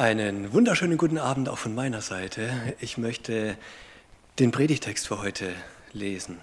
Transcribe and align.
Einen 0.00 0.54
wunderschönen 0.54 0.96
guten 0.96 1.18
Abend 1.18 1.50
auch 1.50 1.58
von 1.58 1.74
meiner 1.74 2.00
Seite. 2.00 2.50
Ich 2.80 2.96
möchte 2.96 3.58
den 4.38 4.50
Predigtext 4.50 5.06
für 5.06 5.20
heute 5.20 5.52
lesen. 5.92 6.38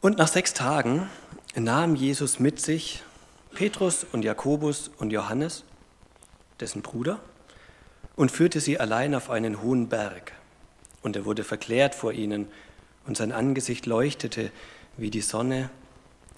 Und 0.00 0.18
nach 0.18 0.28
sechs 0.28 0.54
Tagen 0.54 1.10
nahm 1.56 1.96
Jesus 1.96 2.38
mit 2.38 2.60
sich 2.60 3.02
Petrus 3.54 4.04
und 4.04 4.24
Jakobus 4.24 4.88
und 4.98 5.10
Johannes, 5.10 5.64
dessen 6.60 6.82
Bruder, 6.82 7.18
und 8.14 8.30
führte 8.30 8.60
sie 8.60 8.78
allein 8.78 9.16
auf 9.16 9.30
einen 9.30 9.62
hohen 9.62 9.88
Berg. 9.88 10.30
Und 11.02 11.16
er 11.16 11.24
wurde 11.24 11.42
verklärt 11.42 11.96
vor 11.96 12.12
ihnen, 12.12 12.46
und 13.04 13.16
sein 13.16 13.32
Angesicht 13.32 13.86
leuchtete 13.86 14.52
wie 14.96 15.10
die 15.10 15.22
Sonne, 15.22 15.70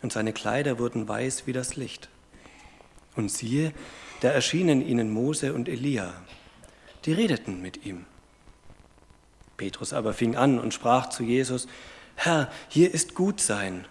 und 0.01 0.15
seine 0.15 0.33
Kleider 0.33 0.79
wurden 0.79 1.06
weiß 1.06 1.47
wie 1.47 1.52
das 1.52 1.77
Licht. 1.77 2.09
Und 3.16 3.30
siehe, 3.30 3.73
da 4.20 4.28
erschienen 4.30 4.86
ihnen 4.86 5.10
Mose 5.10 5.54
und 5.54 5.68
Elia, 5.68 6.14
die 7.04 7.12
redeten 7.12 7.60
mit 7.60 7.84
ihm. 7.84 8.06
Petrus 9.56 9.92
aber 9.92 10.14
fing 10.14 10.37
an 10.37 10.59
und 10.59 10.74
sprach 10.74 11.10
zu 11.10 11.23
Jesus, 11.23 11.68
Herr, 12.16 12.50
hier 12.68 12.92
ist 12.92 13.14
gut 13.14 13.40
sein. 13.40 13.87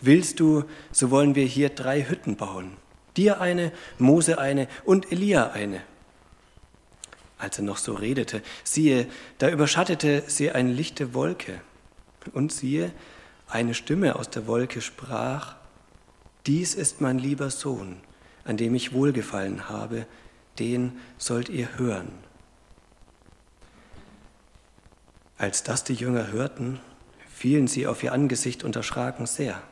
Willst 0.00 0.38
du, 0.38 0.64
so 0.92 1.10
wollen 1.10 1.34
wir 1.34 1.44
hier 1.44 1.70
drei 1.70 2.04
Hütten 2.04 2.36
bauen, 2.36 2.76
dir 3.16 3.40
eine, 3.40 3.72
Mose 3.98 4.38
eine 4.38 4.68
und 4.84 5.10
Elia 5.10 5.50
eine. 5.50 5.82
Als 7.38 7.58
er 7.58 7.64
noch 7.64 7.78
so 7.78 7.94
redete, 7.94 8.42
siehe, 8.64 9.08
da 9.38 9.48
überschattete 9.48 10.24
sie 10.26 10.50
eine 10.50 10.72
lichte 10.72 11.14
Wolke, 11.14 11.60
und 12.34 12.52
siehe, 12.52 12.92
eine 13.48 13.74
Stimme 13.74 14.16
aus 14.16 14.28
der 14.28 14.46
Wolke 14.46 14.80
sprach, 14.80 15.56
Dies 16.46 16.74
ist 16.74 17.00
mein 17.00 17.18
lieber 17.18 17.50
Sohn, 17.50 17.96
an 18.48 18.56
dem 18.56 18.74
ich 18.74 18.94
wohlgefallen 18.94 19.68
habe, 19.68 20.06
den 20.58 20.98
sollt 21.18 21.50
ihr 21.50 21.78
hören. 21.78 22.10
Als 25.36 25.62
das 25.62 25.84
die 25.84 25.94
Jünger 25.94 26.32
hörten, 26.32 26.80
fielen 27.32 27.68
sie 27.68 27.86
auf 27.86 28.02
ihr 28.02 28.12
Angesicht 28.12 28.64
und 28.64 28.74
erschraken 28.74 29.26
sehr. 29.26 29.62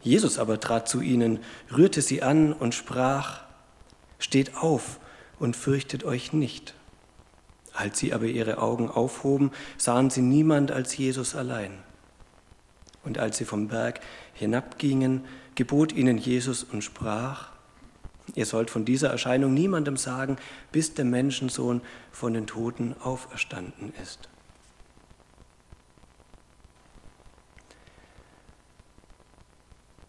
Jesus 0.00 0.38
aber 0.38 0.58
trat 0.58 0.88
zu 0.88 1.02
ihnen, 1.02 1.38
rührte 1.70 2.00
sie 2.00 2.22
an 2.22 2.54
und 2.54 2.74
sprach, 2.74 3.42
Steht 4.18 4.56
auf 4.56 4.98
und 5.38 5.54
fürchtet 5.54 6.04
euch 6.04 6.32
nicht. 6.32 6.74
Als 7.74 7.98
sie 7.98 8.14
aber 8.14 8.24
ihre 8.24 8.58
Augen 8.58 8.90
aufhoben, 8.90 9.52
sahen 9.76 10.08
sie 10.08 10.22
niemand 10.22 10.72
als 10.72 10.96
Jesus 10.96 11.34
allein. 11.34 11.72
Und 13.04 13.18
als 13.18 13.36
sie 13.36 13.44
vom 13.44 13.68
Berg 13.68 14.00
hinabgingen, 14.32 15.24
gebot 15.54 15.92
ihnen 15.92 16.18
Jesus 16.18 16.64
und 16.64 16.82
sprach, 16.82 17.49
Ihr 18.34 18.46
sollt 18.46 18.70
von 18.70 18.84
dieser 18.84 19.10
Erscheinung 19.10 19.54
niemandem 19.54 19.96
sagen, 19.96 20.36
bis 20.72 20.94
der 20.94 21.04
Menschensohn 21.04 21.80
von 22.12 22.34
den 22.34 22.46
Toten 22.46 22.94
auferstanden 23.02 23.92
ist. 24.02 24.28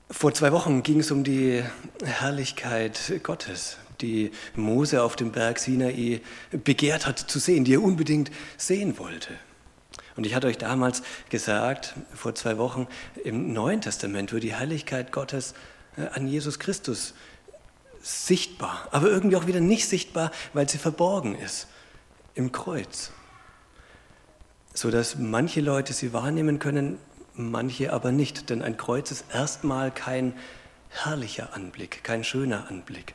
Vor 0.09 0.33
zwei 0.33 0.51
Wochen 0.51 0.83
ging 0.83 0.99
es 0.99 1.09
um 1.09 1.23
die 1.23 1.63
Herrlichkeit 2.03 3.21
Gottes, 3.23 3.77
die 4.01 4.31
Mose 4.55 5.01
auf 5.01 5.15
dem 5.15 5.31
Berg 5.31 5.57
Sinai 5.57 6.21
begehrt 6.51 7.07
hat 7.07 7.17
zu 7.17 7.39
sehen, 7.39 7.63
die 7.63 7.73
er 7.75 7.81
unbedingt 7.81 8.29
sehen 8.57 8.99
wollte. 8.99 9.33
Und 10.15 10.25
ich 10.25 10.35
hatte 10.35 10.47
euch 10.47 10.57
damals 10.57 11.01
gesagt, 11.29 11.95
vor 12.13 12.35
zwei 12.35 12.57
Wochen, 12.57 12.87
im 13.23 13.53
Neuen 13.53 13.81
Testament 13.81 14.33
wird 14.33 14.43
die 14.43 14.53
Herrlichkeit 14.53 15.11
Gottes 15.11 15.53
äh, 15.97 16.07
an 16.13 16.27
Jesus 16.27 16.59
Christus 16.59 17.13
sichtbar, 18.01 18.87
aber 18.91 19.07
irgendwie 19.09 19.35
auch 19.35 19.47
wieder 19.47 19.59
nicht 19.59 19.87
sichtbar, 19.87 20.31
weil 20.53 20.67
sie 20.67 20.77
verborgen 20.77 21.35
ist 21.35 21.67
im 22.33 22.51
Kreuz. 22.51 23.11
Sodass 24.73 25.17
manche 25.17 25.61
Leute 25.61 25.93
sie 25.93 26.13
wahrnehmen 26.13 26.59
können, 26.59 26.97
manche 27.33 27.93
aber 27.93 28.11
nicht. 28.11 28.49
Denn 28.49 28.61
ein 28.61 28.77
Kreuz 28.77 29.11
ist 29.11 29.25
erstmal 29.33 29.91
kein 29.91 30.33
herrlicher 30.89 31.53
Anblick, 31.53 32.03
kein 32.03 32.23
schöner 32.23 32.69
Anblick. 32.69 33.13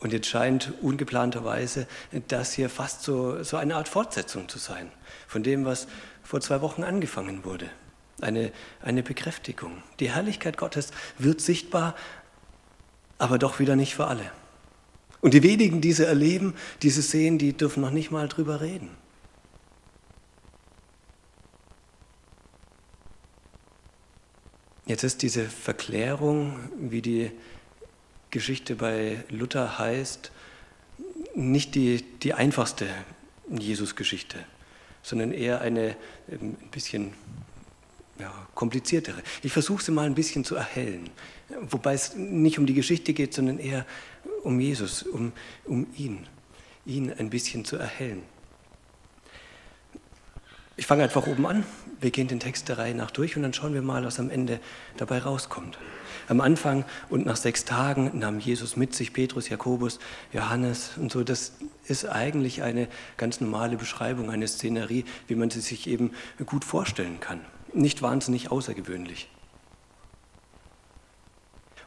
Und 0.00 0.12
jetzt 0.12 0.26
scheint 0.26 0.74
ungeplanterweise 0.82 1.86
das 2.28 2.52
hier 2.52 2.68
fast 2.68 3.02
so, 3.02 3.42
so 3.42 3.56
eine 3.56 3.76
Art 3.76 3.88
Fortsetzung 3.88 4.48
zu 4.50 4.58
sein 4.58 4.90
von 5.26 5.42
dem, 5.42 5.64
was 5.64 5.86
vor 6.22 6.42
zwei 6.42 6.60
Wochen 6.60 6.84
angefangen 6.84 7.44
wurde. 7.44 7.70
Eine, 8.20 8.52
eine 8.82 9.02
Bekräftigung. 9.02 9.82
Die 10.00 10.10
Herrlichkeit 10.10 10.58
Gottes 10.58 10.90
wird 11.18 11.40
sichtbar, 11.40 11.94
aber 13.24 13.38
doch 13.38 13.58
wieder 13.58 13.74
nicht 13.74 13.94
für 13.94 14.06
alle. 14.06 14.30
Und 15.22 15.32
die 15.32 15.42
wenigen, 15.42 15.80
die 15.80 15.94
sie 15.94 16.04
erleben, 16.06 16.52
die 16.82 16.90
sie 16.90 17.00
sehen, 17.00 17.38
die 17.38 17.54
dürfen 17.54 17.80
noch 17.80 17.90
nicht 17.90 18.10
mal 18.10 18.28
drüber 18.28 18.60
reden. 18.60 18.90
Jetzt 24.84 25.02
ist 25.02 25.22
diese 25.22 25.44
Verklärung, 25.48 26.68
wie 26.78 27.00
die 27.00 27.30
Geschichte 28.30 28.76
bei 28.76 29.24
Luther 29.30 29.78
heißt, 29.78 30.30
nicht 31.34 31.74
die, 31.74 32.02
die 32.22 32.34
einfachste 32.34 32.86
Jesus-Geschichte, 33.48 34.36
sondern 35.02 35.32
eher 35.32 35.62
eine 35.62 35.96
ähm, 36.30 36.56
ein 36.60 36.70
bisschen 36.70 37.14
ja, 38.18 38.30
kompliziertere. 38.54 39.22
Ich 39.42 39.52
versuche 39.52 39.82
sie 39.82 39.92
mal 39.92 40.04
ein 40.04 40.14
bisschen 40.14 40.44
zu 40.44 40.54
erhellen, 40.54 41.08
wobei 41.60 41.94
es 41.94 42.14
nicht 42.16 42.58
um 42.58 42.66
die 42.66 42.74
Geschichte 42.74 43.12
geht, 43.12 43.34
sondern 43.34 43.58
eher 43.58 43.86
um 44.42 44.60
Jesus, 44.60 45.02
um, 45.02 45.32
um 45.64 45.86
ihn, 45.96 46.26
ihn 46.86 47.12
ein 47.12 47.30
bisschen 47.30 47.64
zu 47.64 47.76
erhellen. 47.76 48.22
Ich 50.76 50.86
fange 50.86 51.04
einfach 51.04 51.26
oben 51.28 51.46
an. 51.46 51.64
Wir 52.00 52.10
gehen 52.10 52.26
den 52.26 52.40
Text 52.40 52.68
der 52.68 52.78
Reihe 52.78 52.94
nach 52.94 53.12
durch 53.12 53.36
und 53.36 53.42
dann 53.42 53.52
schauen 53.52 53.74
wir 53.74 53.82
mal, 53.82 54.04
was 54.04 54.18
am 54.18 54.28
Ende 54.28 54.58
dabei 54.96 55.18
rauskommt. 55.18 55.78
Am 56.26 56.40
Anfang 56.40 56.84
und 57.10 57.26
nach 57.26 57.36
sechs 57.36 57.64
Tagen 57.64 58.18
nahm 58.18 58.40
Jesus 58.40 58.76
mit 58.76 58.94
sich 58.94 59.12
Petrus, 59.12 59.48
Jakobus, 59.48 60.00
Johannes 60.32 60.92
und 60.96 61.12
so. 61.12 61.22
Das 61.22 61.52
ist 61.86 62.06
eigentlich 62.06 62.62
eine 62.62 62.88
ganz 63.16 63.40
normale 63.40 63.76
Beschreibung, 63.76 64.30
eine 64.30 64.48
Szenerie, 64.48 65.04
wie 65.28 65.36
man 65.36 65.50
sie 65.50 65.60
sich 65.60 65.86
eben 65.86 66.12
gut 66.44 66.64
vorstellen 66.64 67.20
kann. 67.20 67.40
Nicht 67.72 68.02
wahnsinnig 68.02 68.50
außergewöhnlich. 68.50 69.28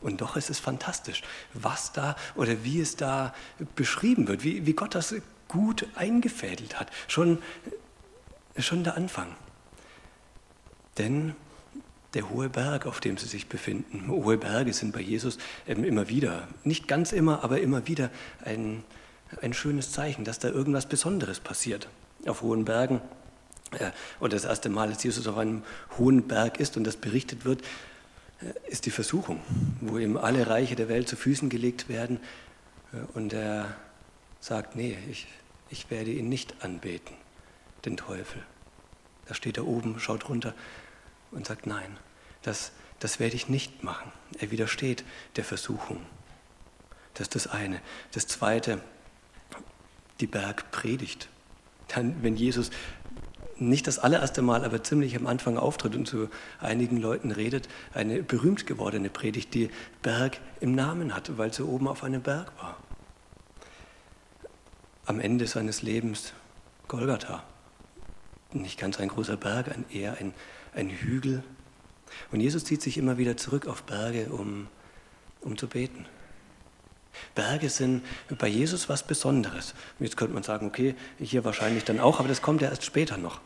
Und 0.02 0.22
doch 0.22 0.35
ist 0.35 0.50
es 0.50 0.59
fantastisch, 0.59 1.24
was 1.53 1.91
da 1.91 2.16
oder 2.35 2.63
wie 2.63 2.80
es 2.80 2.96
da 2.96 3.34
beschrieben 3.75 4.28
wird, 4.28 4.44
wie, 4.44 4.66
wie 4.66 4.74
Gott 4.74 4.96
das 4.96 5.16
gut 5.47 5.88
eingefädelt 5.96 6.80
hat. 6.80 6.91
Schon, 7.08 7.40
schon 8.58 8.84
der 8.84 8.96
Anfang. 8.96 9.35
Denn 10.97 11.35
der 12.13 12.30
hohe 12.30 12.50
Berg, 12.50 12.85
auf 12.85 13.00
dem 13.00 13.18
sie 13.18 13.28
sich 13.28 13.47
befinden, 13.47 14.08
hohe 14.08 14.38
Berge 14.38 14.74
sind 14.74 14.94
bei 14.94 15.02
Jesus 15.02 15.38
immer 15.66 16.09
wieder, 16.09 16.47
nicht 16.64 16.88
ganz 16.88 17.12
immer, 17.12 17.44
aber 17.44 17.62
immer 17.62 17.88
wieder 17.88 18.09
ein, 18.44 18.84
ein 19.41 19.53
schönes 19.53 19.91
Zeichen, 19.91 20.24
dass 20.24 20.40
da 20.40 20.50
irgendwas 20.50 20.88
Besonderes 20.88 21.40
passiert. 21.40 21.90
Auf 22.25 22.41
hohen 22.41 22.66
Bergen, 22.66 23.02
äh, 23.72 23.91
und 24.19 24.34
das 24.34 24.46
erste 24.46 24.69
Mal, 24.69 24.90
dass 24.90 25.03
Jesus 25.03 25.28
auf 25.28 25.38
einem 25.38 25.64
hohen 25.97 26.28
Berg 26.28 26.59
ist 26.59 26.78
und 26.78 26.85
das 26.85 26.96
berichtet 26.96 27.46
wird, 27.46 27.62
äh, 27.62 27.66
ist 28.67 28.85
die 28.85 28.91
Versuchung, 28.91 29.41
wo 29.81 29.97
ihm 29.97 30.17
alle 30.17 30.47
Reiche 30.47 30.75
der 30.75 30.89
Welt 30.89 31.07
zu 31.07 31.15
Füßen 31.15 31.49
gelegt 31.49 31.89
werden. 31.89 32.19
Äh, 32.93 32.97
und 33.13 33.33
er 33.33 33.75
sagt, 34.39 34.75
nee, 34.75 34.97
ich, 35.09 35.27
ich 35.69 35.89
werde 35.89 36.11
ihn 36.11 36.29
nicht 36.29 36.63
anbeten, 36.63 37.15
den 37.85 37.97
Teufel. 37.97 38.43
Da 39.25 39.34
steht 39.34 39.57
er 39.57 39.67
oben, 39.67 39.99
schaut 39.99 40.29
runter 40.29 40.53
und 41.31 41.45
sagt, 41.45 41.67
nein, 41.67 41.97
das, 42.43 42.72
das 42.99 43.19
werde 43.19 43.35
ich 43.35 43.49
nicht 43.49 43.84
machen. 43.84 44.11
Er 44.40 44.51
widersteht 44.51 45.03
der 45.35 45.43
Versuchung. 45.43 45.99
Das 47.13 47.28
ist 47.28 47.35
das 47.35 47.47
eine. 47.47 47.81
Das 48.13 48.28
zweite, 48.28 48.81
die 50.19 50.28
Bergpredigt. 50.28 51.28
Dann, 51.87 52.22
wenn 52.22 52.35
Jesus 52.35 52.69
nicht 53.59 53.87
das 53.87 53.99
allererste 53.99 54.41
Mal, 54.41 54.63
aber 54.63 54.83
ziemlich 54.83 55.15
am 55.15 55.27
Anfang 55.27 55.57
auftritt 55.57 55.95
und 55.95 56.07
zu 56.07 56.29
einigen 56.59 56.97
Leuten 56.97 57.31
redet, 57.31 57.67
eine 57.93 58.23
berühmt 58.23 58.67
gewordene 58.67 59.09
Predigt, 59.09 59.53
die 59.53 59.69
Berg 60.01 60.39
im 60.59 60.75
Namen 60.75 61.15
hat, 61.15 61.37
weil 61.37 61.53
sie 61.53 61.63
oben 61.63 61.87
auf 61.87 62.03
einem 62.03 62.21
Berg 62.21 62.51
war. 62.61 62.77
Am 65.05 65.19
Ende 65.19 65.47
seines 65.47 65.81
Lebens 65.81 66.33
Golgatha. 66.87 67.43
Nicht 68.53 68.79
ganz 68.79 68.99
ein 68.99 69.09
großer 69.09 69.37
Berg, 69.37 69.73
eher 69.91 70.17
ein, 70.19 70.33
ein 70.73 70.89
Hügel. 70.89 71.43
Und 72.31 72.39
Jesus 72.39 72.63
zieht 72.63 72.81
sich 72.81 72.97
immer 72.97 73.17
wieder 73.17 73.37
zurück 73.37 73.67
auf 73.67 73.83
Berge, 73.83 74.27
um, 74.29 74.67
um 75.41 75.57
zu 75.57 75.67
beten. 75.67 76.05
Berge 77.35 77.69
sind 77.69 78.03
bei 78.37 78.47
Jesus 78.47 78.90
was 78.90 79.03
Besonderes. 79.03 79.73
Jetzt 79.99 80.17
könnte 80.17 80.34
man 80.34 80.43
sagen, 80.43 80.67
okay, 80.67 80.96
hier 81.19 81.46
wahrscheinlich 81.46 81.84
dann 81.84 81.99
auch, 81.99 82.19
aber 82.19 82.28
das 82.28 82.41
kommt 82.41 82.61
ja 82.61 82.69
erst 82.69 82.85
später 82.85 83.17
noch. 83.17 83.40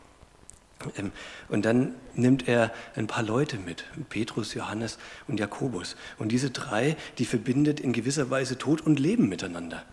Ähm, 0.96 1.12
und 1.48 1.64
dann 1.64 1.94
nimmt 2.14 2.48
er 2.48 2.72
ein 2.96 3.06
paar 3.06 3.22
Leute 3.22 3.58
mit, 3.58 3.84
Petrus, 4.08 4.54
Johannes 4.54 4.98
und 5.28 5.38
Jakobus. 5.38 5.96
Und 6.18 6.30
diese 6.30 6.50
drei, 6.50 6.96
die 7.18 7.24
verbindet 7.24 7.80
in 7.80 7.92
gewisser 7.92 8.30
Weise 8.30 8.58
Tod 8.58 8.80
und 8.80 8.98
Leben 8.98 9.28
miteinander. 9.28 9.84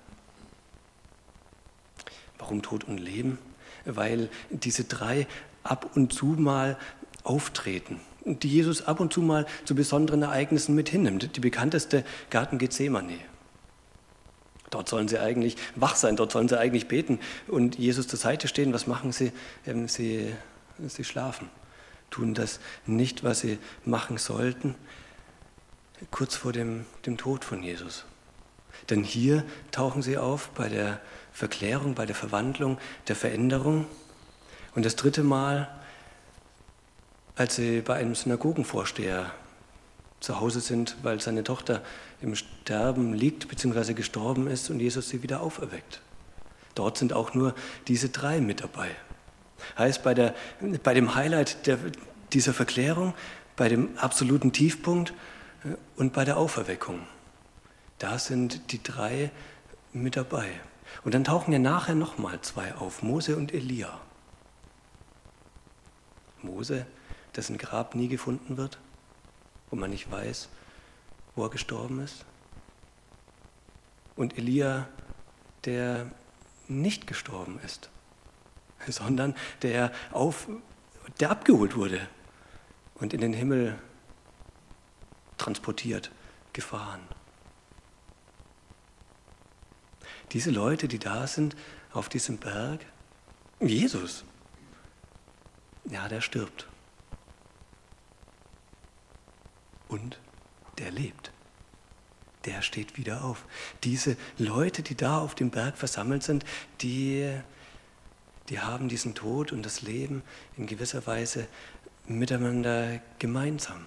Warum 2.37 2.61
Tod 2.61 2.85
und 2.85 2.97
Leben? 2.97 3.37
Weil 3.85 4.29
diese 4.49 4.85
drei 4.85 5.27
ab 5.63 5.91
und 5.95 6.13
zu 6.13 6.25
mal 6.25 6.77
auftreten 7.23 7.99
die 8.25 8.49
Jesus 8.49 8.81
ab 8.81 8.99
und 8.99 9.13
zu 9.13 9.21
mal 9.21 9.45
zu 9.65 9.75
besonderen 9.75 10.21
Ereignissen 10.21 10.75
mit 10.75 10.89
hinnimmt. 10.89 11.35
Die 11.35 11.39
bekannteste 11.39 12.03
Garten 12.29 12.57
Gethsemane. 12.57 13.19
Dort 14.69 14.87
sollen 14.89 15.07
sie 15.07 15.19
eigentlich 15.19 15.55
wach 15.75 15.95
sein, 15.95 16.15
dort 16.15 16.31
sollen 16.31 16.47
sie 16.47 16.59
eigentlich 16.59 16.87
beten 16.87 17.19
und 17.47 17.77
Jesus 17.77 18.07
zur 18.07 18.19
Seite 18.19 18.47
stehen. 18.47 18.73
Was 18.73 18.87
machen 18.87 19.11
sie? 19.11 19.31
Ähm, 19.65 19.87
sie 19.87 20.33
sie 20.87 21.03
schlafen, 21.03 21.49
tun 22.09 22.33
das 22.33 22.59
nicht, 22.85 23.23
was 23.23 23.41
sie 23.41 23.59
machen 23.85 24.17
sollten, 24.17 24.75
kurz 26.11 26.35
vor 26.35 26.53
dem, 26.53 26.85
dem 27.05 27.17
Tod 27.17 27.43
von 27.43 27.61
Jesus. 27.61 28.05
Denn 28.89 29.03
hier 29.03 29.43
tauchen 29.71 30.01
sie 30.01 30.17
auf 30.17 30.49
bei 30.51 30.69
der 30.69 31.01
Verklärung, 31.33 31.95
bei 31.95 32.05
der 32.05 32.15
Verwandlung, 32.15 32.77
der 33.07 33.15
Veränderung. 33.15 33.85
Und 34.75 34.85
das 34.85 34.95
dritte 34.95 35.23
Mal, 35.23 35.67
als 37.35 37.55
sie 37.55 37.81
bei 37.81 37.95
einem 37.95 38.15
Synagogenvorsteher 38.15 39.31
zu 40.19 40.39
Hause 40.39 40.59
sind, 40.59 40.97
weil 41.03 41.21
seine 41.21 41.43
Tochter 41.43 41.81
im 42.21 42.35
Sterben 42.35 43.13
liegt 43.13 43.47
bzw. 43.47 43.93
gestorben 43.93 44.47
ist 44.47 44.69
und 44.69 44.79
Jesus 44.79 45.09
sie 45.09 45.23
wieder 45.23 45.41
auferweckt. 45.41 46.01
Dort 46.75 46.97
sind 46.97 47.13
auch 47.13 47.33
nur 47.33 47.55
diese 47.87 48.09
drei 48.09 48.41
mit 48.41 48.61
dabei. 48.61 48.89
Heißt, 49.77 50.03
bei, 50.03 50.13
der, 50.13 50.35
bei 50.83 50.93
dem 50.93 51.15
Highlight 51.15 51.67
der, 51.67 51.77
dieser 52.33 52.53
Verklärung, 52.53 53.13
bei 53.55 53.69
dem 53.69 53.97
absoluten 53.97 54.51
Tiefpunkt 54.51 55.13
äh, 55.63 55.75
und 55.97 56.13
bei 56.13 56.25
der 56.25 56.37
Auferweckung, 56.37 57.01
da 57.97 58.17
sind 58.17 58.71
die 58.71 58.81
drei 58.81 59.31
mit 59.91 60.15
dabei. 60.15 60.49
Und 61.03 61.13
dann 61.13 61.23
tauchen 61.23 61.51
ja 61.51 61.59
nachher 61.59 61.95
nochmal 61.95 62.39
zwei 62.41 62.73
auf, 62.75 63.03
Mose 63.03 63.35
und 63.35 63.53
Elia. 63.53 63.99
Mose, 66.41 66.85
dessen 67.35 67.57
Grab 67.57 67.95
nie 67.95 68.07
gefunden 68.07 68.57
wird, 68.57 68.79
wo 69.69 69.75
man 69.75 69.89
nicht 69.89 70.11
weiß, 70.11 70.49
wo 71.35 71.43
er 71.43 71.49
gestorben 71.49 71.99
ist. 72.01 72.25
Und 74.15 74.37
Elia, 74.37 74.87
der 75.65 76.11
nicht 76.67 77.07
gestorben 77.07 77.59
ist, 77.65 77.89
sondern 78.87 79.35
der, 79.61 79.91
auf, 80.11 80.47
der 81.19 81.31
abgeholt 81.31 81.75
wurde 81.75 82.07
und 82.95 83.13
in 83.13 83.21
den 83.21 83.33
Himmel 83.33 83.79
transportiert, 85.37 86.11
gefahren. 86.53 87.01
Diese 90.31 90.51
Leute, 90.51 90.87
die 90.87 90.99
da 90.99 91.25
sind 91.25 91.55
auf 91.93 92.09
diesem 92.09 92.37
Berg, 92.37 92.85
Jesus, 93.59 94.23
ja, 95.85 96.07
der 96.07 96.21
stirbt. 96.21 96.67
Und 99.89 100.19
der 100.77 100.91
lebt. 100.91 101.31
Der 102.45 102.61
steht 102.61 102.97
wieder 102.97 103.25
auf. 103.25 103.45
Diese 103.83 104.15
Leute, 104.37 104.81
die 104.81 104.95
da 104.95 105.19
auf 105.19 105.35
dem 105.35 105.49
Berg 105.49 105.77
versammelt 105.77 106.23
sind, 106.23 106.45
die 106.81 107.41
die 108.49 108.59
haben 108.59 108.89
diesen 108.89 109.13
Tod 109.13 109.51
und 109.51 109.63
das 109.63 109.81
Leben 109.81 110.23
in 110.57 110.65
gewisser 110.65 111.05
Weise 111.05 111.47
miteinander 112.07 112.99
gemeinsam. 113.19 113.85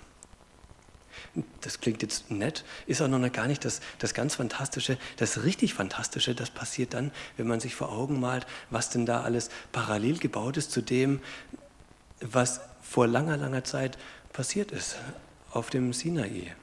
Das 1.61 1.81
klingt 1.81 2.03
jetzt 2.03 2.31
nett, 2.31 2.65
ist 2.87 3.03
auch 3.03 3.09
noch 3.09 3.33
gar 3.33 3.47
nicht 3.47 3.65
das, 3.65 3.81
das 3.99 4.15
ganz 4.15 4.37
Fantastische. 4.37 4.99
Das 5.17 5.43
richtig 5.43 5.75
Fantastische, 5.75 6.35
das 6.35 6.51
passiert 6.51 6.95
dann, 6.95 7.11
wenn 7.37 7.47
man 7.47 7.61
sich 7.61 7.75
vor 7.75 7.91
Augen 7.91 8.21
malt, 8.21 8.47
was 8.71 8.91
denn 8.91 9.05
da 9.05 9.23
alles 9.23 9.51
parallel 9.73 10.19
gebaut 10.19 10.57
ist 10.57 10.71
zu 10.71 10.81
dem, 10.81 11.21
was 12.21 12.61
vor 12.81 13.07
langer, 13.07 13.37
langer 13.37 13.65
Zeit 13.65 13.99
passiert 14.33 14.71
ist 14.71 14.97
auf 15.53 15.71
dem 15.71 15.93
Sinai. 15.93 16.55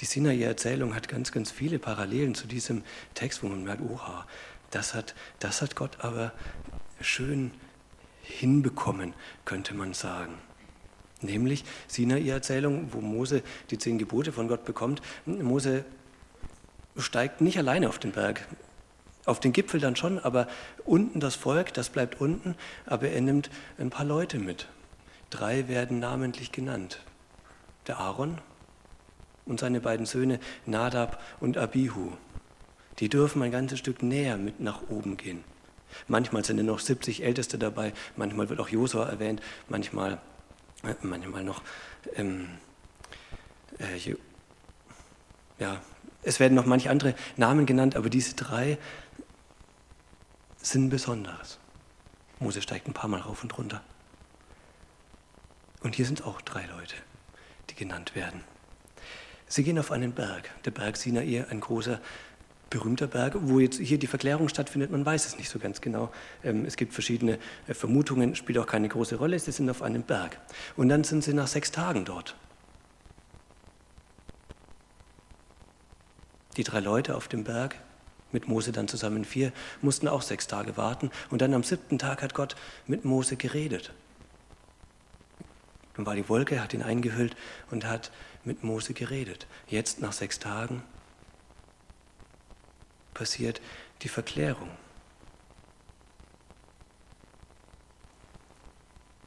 Die 0.00 0.04
Sinai-Erzählung 0.04 0.94
hat 0.94 1.08
ganz, 1.08 1.30
ganz 1.30 1.50
viele 1.50 1.78
Parallelen 1.78 2.34
zu 2.34 2.46
diesem 2.46 2.82
Text, 3.14 3.42
wo 3.42 3.48
man 3.48 3.62
merkt, 3.62 3.82
oha, 3.82 4.26
das 4.70 4.94
hat, 4.94 5.14
das 5.38 5.62
hat 5.62 5.76
Gott 5.76 5.98
aber 6.00 6.32
schön 7.00 7.52
hinbekommen, 8.22 9.14
könnte 9.44 9.74
man 9.74 9.94
sagen. 9.94 10.34
Nämlich 11.20 11.64
Sinai-Erzählung, 11.86 12.92
wo 12.92 13.00
Mose 13.00 13.42
die 13.70 13.78
zehn 13.78 13.98
Gebote 13.98 14.32
von 14.32 14.48
Gott 14.48 14.64
bekommt. 14.64 15.02
Mose 15.24 15.84
steigt 16.96 17.40
nicht 17.40 17.58
alleine 17.58 17.88
auf 17.88 18.00
den 18.00 18.10
Berg. 18.10 18.48
Auf 19.24 19.38
den 19.38 19.52
Gipfel 19.52 19.78
dann 19.78 19.94
schon, 19.94 20.18
aber 20.18 20.48
unten 20.84 21.20
das 21.20 21.36
Volk, 21.36 21.72
das 21.74 21.90
bleibt 21.90 22.20
unten, 22.20 22.56
aber 22.86 23.08
er 23.10 23.20
nimmt 23.20 23.50
ein 23.78 23.90
paar 23.90 24.04
Leute 24.04 24.40
mit. 24.40 24.66
Drei 25.30 25.68
werden 25.68 26.00
namentlich 26.00 26.50
genannt. 26.50 27.00
Der 27.86 27.98
Aaron 27.98 28.38
und 29.44 29.60
seine 29.60 29.80
beiden 29.80 30.06
Söhne 30.06 30.38
Nadab 30.66 31.22
und 31.40 31.56
Abihu. 31.58 32.12
Die 32.98 33.08
dürfen 33.08 33.42
ein 33.42 33.50
ganzes 33.50 33.78
Stück 33.78 34.02
näher 34.02 34.36
mit 34.36 34.60
nach 34.60 34.82
oben 34.88 35.16
gehen. 35.16 35.44
Manchmal 36.08 36.44
sind 36.44 36.64
noch 36.64 36.78
70 36.78 37.22
Älteste 37.22 37.58
dabei, 37.58 37.92
manchmal 38.16 38.48
wird 38.48 38.60
auch 38.60 38.68
Josua 38.68 39.08
erwähnt, 39.08 39.42
manchmal, 39.68 40.20
äh, 40.84 40.94
manchmal 41.02 41.44
noch, 41.44 41.62
ähm, 42.14 42.48
äh, 43.78 44.14
ja, 45.58 45.80
es 46.22 46.40
werden 46.40 46.54
noch 46.54 46.66
manche 46.66 46.90
andere 46.90 47.14
Namen 47.36 47.66
genannt, 47.66 47.96
aber 47.96 48.08
diese 48.08 48.34
drei 48.34 48.78
sind 50.56 50.88
besonderes. 50.88 51.58
Mose 52.38 52.62
steigt 52.62 52.86
ein 52.88 52.94
paar 52.94 53.08
Mal 53.08 53.20
rauf 53.20 53.42
und 53.42 53.56
runter. 53.58 53.82
Und 55.82 55.96
hier 55.96 56.06
sind 56.06 56.24
auch 56.24 56.40
drei 56.40 56.64
Leute, 56.66 56.94
genannt 57.82 58.14
werden. 58.14 58.40
Sie 59.48 59.64
gehen 59.64 59.76
auf 59.76 59.90
einen 59.90 60.12
Berg, 60.12 60.48
der 60.64 60.70
Berg 60.70 60.96
Sinai, 60.96 61.44
ein 61.50 61.58
großer 61.58 62.00
berühmter 62.70 63.08
Berg, 63.08 63.34
wo 63.40 63.58
jetzt 63.58 63.80
hier 63.80 63.98
die 63.98 64.06
Verklärung 64.06 64.48
stattfindet, 64.48 64.92
man 64.92 65.04
weiß 65.04 65.26
es 65.26 65.36
nicht 65.36 65.50
so 65.50 65.58
ganz 65.58 65.80
genau. 65.80 66.12
Ähm, 66.44 66.64
es 66.64 66.76
gibt 66.76 66.94
verschiedene 66.94 67.38
äh, 67.66 67.74
Vermutungen, 67.74 68.36
spielt 68.36 68.58
auch 68.58 68.66
keine 68.66 68.88
große 68.88 69.16
Rolle, 69.16 69.36
sie 69.38 69.50
sind 69.50 69.68
auf 69.68 69.82
einem 69.82 70.04
Berg. 70.04 70.38
Und 70.76 70.88
dann 70.90 71.02
sind 71.02 71.24
sie 71.24 71.34
nach 71.34 71.48
sechs 71.48 71.72
Tagen 71.72 72.04
dort. 72.04 72.36
Die 76.56 76.64
drei 76.64 76.80
Leute 76.80 77.16
auf 77.16 77.26
dem 77.26 77.42
Berg, 77.42 77.74
mit 78.30 78.46
Mose 78.46 78.70
dann 78.70 78.86
zusammen 78.86 79.24
vier, 79.24 79.52
mussten 79.82 80.06
auch 80.06 80.22
sechs 80.22 80.46
Tage 80.46 80.76
warten. 80.76 81.10
Und 81.30 81.42
dann 81.42 81.52
am 81.52 81.64
siebten 81.64 81.98
Tag 81.98 82.22
hat 82.22 82.32
Gott 82.32 82.54
mit 82.86 83.04
Mose 83.04 83.36
geredet. 83.36 83.92
Dann 86.02 86.06
war 86.08 86.16
die 86.16 86.28
Wolke, 86.28 86.60
hat 86.60 86.74
ihn 86.74 86.82
eingehüllt 86.82 87.36
und 87.70 87.84
hat 87.84 88.10
mit 88.42 88.64
Mose 88.64 88.92
geredet. 88.92 89.46
Jetzt 89.68 90.00
nach 90.00 90.10
sechs 90.10 90.40
Tagen 90.40 90.82
passiert 93.14 93.60
die 94.02 94.08
Verklärung. 94.08 94.68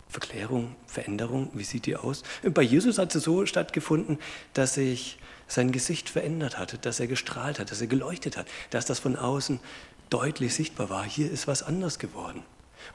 Verklärung, 0.09 0.75
Veränderung, 0.85 1.49
wie 1.53 1.63
sieht 1.63 1.85
die 1.85 1.95
aus? 1.95 2.23
Bei 2.43 2.61
Jesus 2.61 2.97
hat 2.97 3.15
es 3.15 3.23
so 3.23 3.45
stattgefunden, 3.45 4.19
dass 4.51 4.73
sich 4.73 5.17
sein 5.47 5.71
Gesicht 5.71 6.09
verändert 6.09 6.57
hatte, 6.57 6.77
dass 6.77 6.99
er 6.99 7.07
gestrahlt 7.07 7.57
hat, 7.57 7.71
dass 7.71 7.79
er 7.79 7.87
geleuchtet 7.87 8.35
hat, 8.35 8.47
dass 8.71 8.85
das 8.85 8.99
von 8.99 9.15
außen 9.15 9.61
deutlich 10.09 10.53
sichtbar 10.53 10.89
war. 10.89 11.05
Hier 11.05 11.31
ist 11.31 11.47
was 11.47 11.63
anders 11.63 11.99
geworden. 11.99 12.43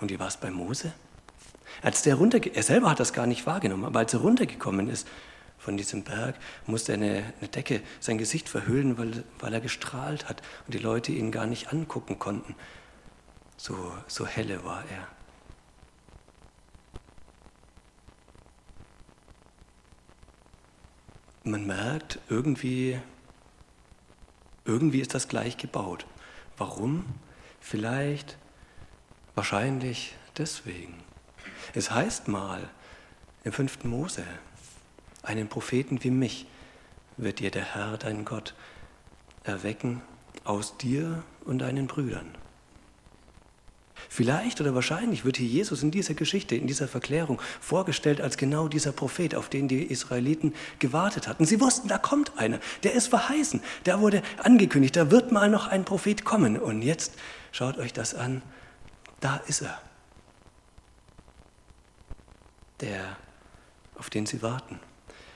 Und 0.02 0.10
wie 0.10 0.18
war 0.18 0.28
es 0.28 0.36
bei 0.36 0.50
Mose? 0.50 0.92
Als 1.82 2.02
der 2.02 2.16
runter, 2.16 2.40
er 2.52 2.62
selber 2.62 2.90
hat 2.90 3.00
das 3.00 3.12
gar 3.12 3.26
nicht 3.26 3.46
wahrgenommen, 3.46 3.84
aber 3.84 4.00
als 4.00 4.12
er 4.12 4.20
runtergekommen 4.20 4.88
ist, 4.88 5.06
von 5.60 5.76
diesem 5.76 6.02
Berg, 6.04 6.36
musste 6.66 6.94
eine, 6.94 7.34
eine 7.38 7.48
Decke 7.48 7.82
sein 8.00 8.16
Gesicht 8.16 8.48
verhüllen, 8.48 8.96
weil, 8.96 9.24
weil 9.38 9.52
er 9.52 9.60
gestrahlt 9.60 10.28
hat 10.28 10.42
und 10.66 10.74
die 10.74 10.78
Leute 10.78 11.12
ihn 11.12 11.30
gar 11.30 11.46
nicht 11.46 11.72
angucken 11.72 12.18
konnten. 12.18 12.54
So, 13.58 13.92
so 14.06 14.26
helle 14.26 14.64
war 14.64 14.82
er. 14.90 15.06
Man 21.44 21.66
merkt, 21.66 22.18
irgendwie, 22.28 22.98
irgendwie 24.64 25.00
ist 25.00 25.14
das 25.14 25.28
gleich 25.28 25.58
gebaut. 25.58 26.06
Warum? 26.56 27.04
Vielleicht, 27.60 28.38
wahrscheinlich 29.34 30.14
deswegen. 30.38 31.09
Es 31.74 31.90
heißt 31.90 32.28
mal 32.28 32.68
im 33.44 33.52
fünften 33.52 33.88
Mose, 33.88 34.24
einen 35.22 35.48
Propheten 35.48 36.02
wie 36.02 36.10
mich 36.10 36.46
wird 37.16 37.38
dir 37.40 37.50
der 37.50 37.74
Herr, 37.74 37.98
dein 37.98 38.24
Gott, 38.24 38.54
erwecken 39.44 40.02
aus 40.44 40.76
dir 40.78 41.22
und 41.44 41.58
deinen 41.58 41.86
Brüdern. 41.86 42.34
Vielleicht 44.08 44.60
oder 44.60 44.74
wahrscheinlich 44.74 45.24
wird 45.24 45.36
hier 45.36 45.46
Jesus 45.46 45.82
in 45.82 45.90
dieser 45.90 46.14
Geschichte, 46.14 46.56
in 46.56 46.66
dieser 46.66 46.88
Verklärung 46.88 47.40
vorgestellt 47.60 48.20
als 48.20 48.36
genau 48.36 48.66
dieser 48.66 48.92
Prophet, 48.92 49.34
auf 49.34 49.48
den 49.48 49.68
die 49.68 49.84
Israeliten 49.84 50.54
gewartet 50.78 51.28
hatten. 51.28 51.44
Sie 51.44 51.60
wussten, 51.60 51.88
da 51.88 51.98
kommt 51.98 52.38
einer, 52.38 52.60
der 52.82 52.94
ist 52.94 53.08
verheißen, 53.08 53.60
da 53.84 54.00
wurde 54.00 54.22
angekündigt, 54.42 54.96
da 54.96 55.10
wird 55.10 55.32
mal 55.32 55.50
noch 55.50 55.68
ein 55.68 55.84
Prophet 55.84 56.24
kommen. 56.24 56.58
Und 56.58 56.82
jetzt 56.82 57.14
schaut 57.52 57.78
euch 57.78 57.92
das 57.92 58.14
an, 58.14 58.42
da 59.20 59.36
ist 59.46 59.60
er, 59.60 59.78
der, 62.80 63.16
auf 63.96 64.10
den 64.10 64.26
sie 64.26 64.42
warten. 64.42 64.80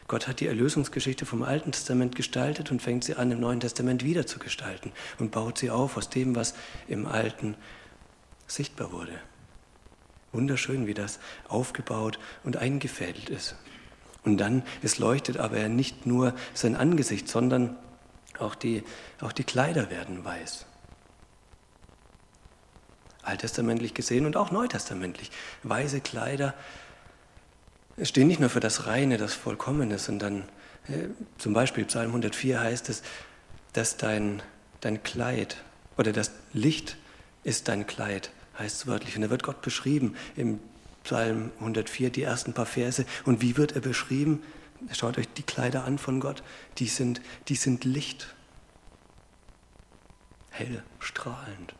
Gott 0.07 0.29
hat 0.29 0.41
die 0.41 0.47
Erlösungsgeschichte 0.47 1.25
vom 1.25 1.43
Alten 1.43 1.73
Testament 1.73 2.15
gestaltet 2.15 2.71
und 2.71 2.83
fängt 2.83 3.05
sie 3.05 3.15
an, 3.15 3.31
im 3.31 3.41
Neuen 3.41 3.61
Testament 3.61 4.05
wieder 4.05 4.27
zu 4.27 4.39
gestalten 4.39 4.93
und 5.19 5.31
baut 5.31 5.59
sie 5.59 5.71
auf 5.71 5.97
aus 5.97 6.11
dem, 6.11 6.37
was 6.37 6.55
im 6.89 7.07
Alten 7.07 7.57
sichtbar 8.47 8.93
wurde. 8.93 9.19
Wunderschön, 10.33 10.87
wie 10.87 10.95
das 10.95 11.21
aufgebaut 11.49 12.19
und 12.43 12.57
eingefädelt 12.57 13.31
ist. 13.31 13.57
Und 14.25 14.39
dann, 14.39 14.63
es 14.83 14.99
leuchtet 14.99 15.39
aber 15.39 15.69
nicht 15.69 16.07
nur 16.07 16.35
sein 16.55 16.77
Angesicht, 16.77 17.29
sondern 17.29 17.77
auch 18.39 18.55
die, 18.55 18.83
auch 19.21 19.33
die 19.33 19.45
Kleider 19.45 19.91
werden 19.91 20.25
weiß. 20.25 20.67
Alttestamentlich 23.23 23.95
gesehen 23.95 24.27
und 24.27 24.37
auch 24.37 24.51
neutestamentlich. 24.51 25.31
Weiße 25.63 26.01
Kleider 26.01 26.55
stehen 28.03 28.29
nicht 28.29 28.41
nur 28.41 28.51
für 28.51 28.61
das 28.61 28.87
Reine, 28.87 29.19
das 29.19 29.35
Vollkommene, 29.35 29.99
sondern 29.99 30.43
äh, 30.89 31.09
zum 31.39 31.53
Beispiel 31.53 31.85
Psalm 31.85 32.09
104 32.09 32.61
heißt 32.61 32.89
es, 32.89 33.03
dass 33.73 33.97
dein, 33.97 34.43
dein 34.81 35.03
Kleid 35.03 35.63
oder 35.97 36.13
das 36.13 36.31
Licht 36.53 36.97
ist 37.45 37.69
dein 37.69 37.87
Kleid 37.87 38.31
heißt 38.59 38.77
es 38.77 38.87
wörtlich. 38.87 39.17
Und 39.17 39.23
da 39.23 39.31
wird 39.31 39.43
Gott 39.43 39.63
beschrieben 39.63 40.17
im 40.37 40.61
Psalm 41.03 41.51
104, 41.61 42.11
die 42.11 42.23
ersten 42.23 42.55
paar 42.55 42.67
Verse. 42.67 43.05
Und 43.25 43.43
wie 43.43 43.57
wird 43.57 43.73
er 43.73 43.81
beschrieben? 43.81 44.43
Schaut 44.93 45.19
euch 45.19 45.29
die 45.29 45.43
Kleider 45.43 45.85
an 45.85 45.99
von 45.99 46.21
Gott. 46.21 46.43
Die 46.79 46.87
sind, 46.87 47.21
die 47.49 47.57
sind 47.57 47.85
Licht. 47.85 48.35
Hell, 50.51 50.83
strahlend. 51.01 51.75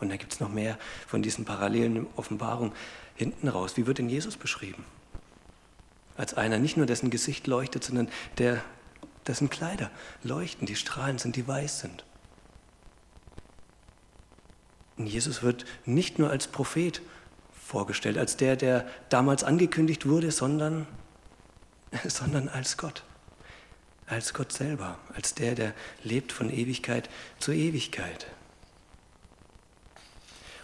Und 0.00 0.08
da 0.10 0.16
gibt 0.16 0.32
es 0.32 0.40
noch 0.40 0.48
mehr 0.48 0.78
von 1.06 1.22
diesen 1.22 1.44
parallelen 1.44 2.06
Offenbarungen 2.16 2.72
hinten 3.14 3.48
raus. 3.48 3.76
Wie 3.76 3.86
wird 3.86 3.98
denn 3.98 4.08
Jesus 4.08 4.36
beschrieben? 4.36 4.84
Als 6.16 6.34
einer, 6.34 6.58
nicht 6.58 6.76
nur 6.76 6.86
dessen 6.86 7.10
Gesicht 7.10 7.46
leuchtet, 7.46 7.84
sondern 7.84 8.08
der, 8.38 8.62
dessen 9.26 9.50
Kleider 9.50 9.90
leuchten, 10.22 10.66
die 10.66 10.76
strahlend 10.76 11.20
sind, 11.20 11.36
die 11.36 11.46
weiß 11.46 11.80
sind. 11.80 12.04
Und 14.96 15.06
Jesus 15.06 15.42
wird 15.42 15.64
nicht 15.84 16.18
nur 16.18 16.30
als 16.30 16.46
Prophet 16.46 17.02
vorgestellt, 17.52 18.18
als 18.18 18.36
der, 18.36 18.56
der 18.56 18.86
damals 19.08 19.42
angekündigt 19.42 20.06
wurde, 20.06 20.30
sondern, 20.30 20.86
sondern 22.04 22.48
als 22.48 22.76
Gott. 22.76 23.02
Als 24.06 24.34
Gott 24.34 24.52
selber, 24.52 24.98
als 25.14 25.34
der, 25.34 25.54
der 25.54 25.74
lebt 26.02 26.30
von 26.30 26.50
Ewigkeit 26.50 27.08
zu 27.38 27.52
Ewigkeit. 27.52 28.26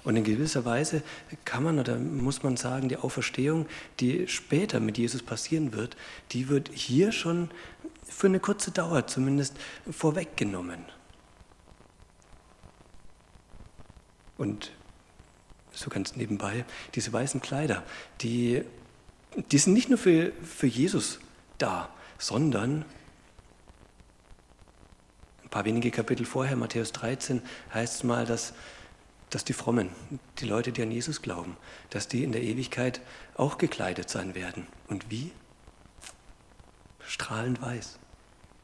Und 0.03 0.17
in 0.17 0.25
gewisser 0.25 0.65
Weise 0.65 1.03
kann 1.45 1.63
man 1.63 1.79
oder 1.79 1.97
muss 1.97 2.43
man 2.43 2.57
sagen, 2.57 2.89
die 2.89 2.97
Auferstehung, 2.97 3.67
die 4.01 4.29
später 4.29 4.81
mit 4.81 4.97
Jesus 4.97 5.23
passieren 5.23 5.75
wird, 5.75 5.97
die 6.33 6.49
wird 6.49 6.71
hier 6.73 7.13
schon 7.13 7.51
für 8.05 8.27
eine 8.27 8.41
kurze 8.41 8.71
Dauer 8.71 9.07
zumindest 9.07 9.57
vorweggenommen. 9.91 10.85
Und 14.39 14.73
so 15.73 15.91
ganz 15.91 16.17
nebenbei, 16.17 16.65
diese 16.95 17.13
weißen 17.13 17.41
Kleider, 17.41 17.83
die, 18.23 18.63
die 19.51 19.59
sind 19.59 19.75
nicht 19.75 19.89
nur 19.89 19.99
für, 19.99 20.33
für 20.43 20.67
Jesus 20.67 21.21
da, 21.59 21.91
sondern 22.19 22.85
ein 25.43 25.49
paar 25.51 25.65
wenige 25.65 25.91
Kapitel 25.91 26.25
vorher, 26.25 26.57
Matthäus 26.57 26.93
13, 26.93 27.43
heißt 27.75 27.97
es 27.97 28.05
mal, 28.05 28.25
dass, 28.25 28.55
dass 29.31 29.45
die 29.45 29.53
Frommen, 29.53 29.91
die 30.39 30.47
Leute, 30.47 30.73
die 30.73 30.83
an 30.83 30.91
Jesus 30.91 31.23
glauben, 31.23 31.57
dass 31.91 32.09
die 32.09 32.25
in 32.25 32.33
der 32.33 32.43
Ewigkeit 32.43 33.01
auch 33.37 33.59
gekleidet 33.59 34.11
sein 34.11 34.35
werden. 34.35 34.67
Und 34.89 35.11
wie? 35.11 35.33
Strahlend 37.01 37.63
weiß. 37.63 37.99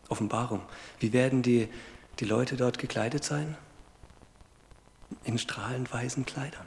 Offenbarung. 0.09 0.63
Wie 1.01 1.13
werden 1.13 1.43
die, 1.43 1.69
die 2.21 2.25
Leute 2.25 2.57
dort 2.57 2.79
gekleidet 2.79 3.25
sein? 3.25 3.57
in 5.25 5.39
strahlend 5.39 5.93
weißen 5.93 6.25
Kleidern. 6.25 6.67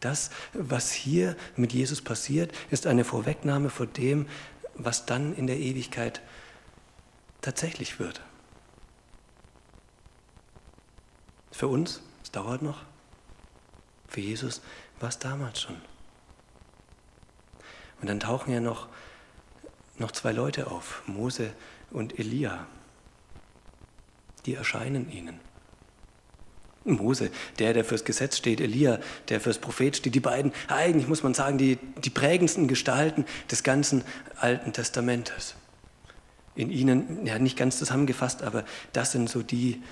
Das, 0.00 0.30
was 0.52 0.92
hier 0.92 1.36
mit 1.56 1.72
Jesus 1.72 2.02
passiert, 2.02 2.52
ist 2.70 2.86
eine 2.86 3.04
Vorwegnahme 3.04 3.68
vor 3.68 3.86
dem, 3.86 4.26
was 4.74 5.06
dann 5.06 5.34
in 5.34 5.48
der 5.48 5.58
Ewigkeit 5.58 6.22
tatsächlich 7.40 7.98
wird. 7.98 8.22
Für 11.50 11.66
uns, 11.66 12.02
es 12.28 12.32
dauert 12.32 12.60
noch. 12.60 12.82
Für 14.06 14.20
Jesus 14.20 14.60
war 15.00 15.08
es 15.08 15.18
damals 15.18 15.62
schon. 15.62 15.76
Und 18.02 18.08
dann 18.10 18.20
tauchen 18.20 18.52
ja 18.52 18.60
noch, 18.60 18.86
noch 19.96 20.12
zwei 20.12 20.32
Leute 20.32 20.66
auf, 20.66 21.02
Mose 21.06 21.54
und 21.90 22.18
Elia. 22.18 22.66
Die 24.44 24.54
erscheinen 24.54 25.10
ihnen. 25.10 25.40
Mose, 26.84 27.30
der, 27.58 27.72
der 27.72 27.84
fürs 27.86 28.04
Gesetz 28.04 28.36
steht, 28.36 28.60
Elia, 28.60 29.00
der 29.30 29.40
fürs 29.40 29.58
Prophet 29.58 29.96
steht, 29.96 30.14
die 30.14 30.20
beiden, 30.20 30.52
eigentlich 30.68 31.08
muss 31.08 31.22
man 31.22 31.32
sagen, 31.32 31.56
die, 31.56 31.78
die 32.04 32.10
prägendsten 32.10 32.68
Gestalten 32.68 33.24
des 33.50 33.62
ganzen 33.62 34.04
Alten 34.36 34.74
Testamentes. 34.74 35.54
In 36.54 36.70
ihnen, 36.70 37.24
ja 37.24 37.38
nicht 37.38 37.56
ganz 37.56 37.78
zusammengefasst, 37.78 38.42
aber 38.42 38.66
das 38.92 39.12
sind 39.12 39.30
so 39.30 39.42
die 39.42 39.82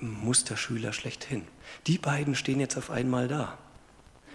Musterschüler 0.00 0.92
schlechthin. 0.92 1.46
Die 1.86 1.98
beiden 1.98 2.34
stehen 2.34 2.60
jetzt 2.60 2.76
auf 2.76 2.90
einmal 2.90 3.28
da. 3.28 3.58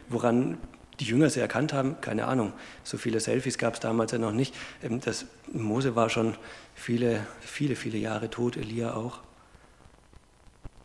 Woran 0.10 0.58
die 1.00 1.06
Jünger 1.06 1.30
sie 1.30 1.40
erkannt 1.40 1.74
haben, 1.74 2.00
keine 2.02 2.26
Ahnung. 2.26 2.54
So 2.84 2.98
viele 2.98 3.20
Selfies 3.20 3.58
gab 3.58 3.74
es 3.74 3.80
damals 3.80 4.12
ja 4.12 4.18
noch 4.18 4.32
nicht. 4.32 4.56
Ähm, 4.82 5.00
das, 5.02 5.26
Mose 5.52 5.96
war 5.96 6.10
schon 6.10 6.36
viele, 6.76 7.26
viele, 7.42 7.76
viele 7.76 7.98
Jahre 7.98 8.30
tot, 8.30 8.58
Elia 8.58 8.94
auch. 8.94 9.20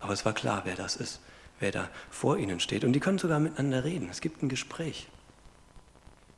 Aber 0.00 0.12
es 0.12 0.25
war 0.25 0.33
klar, 0.33 0.62
wer 0.64 0.76
das 0.76 0.97
ist, 0.97 1.21
wer 1.61 1.73
da 1.73 1.88
vor 2.11 2.38
ihnen 2.38 2.61
steht. 2.61 2.85
Und 2.85 2.93
die 2.93 3.00
können 3.00 3.19
sogar 3.19 3.40
miteinander 3.40 3.85
reden. 3.85 4.09
Es 4.11 4.21
gibt 4.21 4.43
ein 4.43 4.49
Gespräch. 4.49 5.09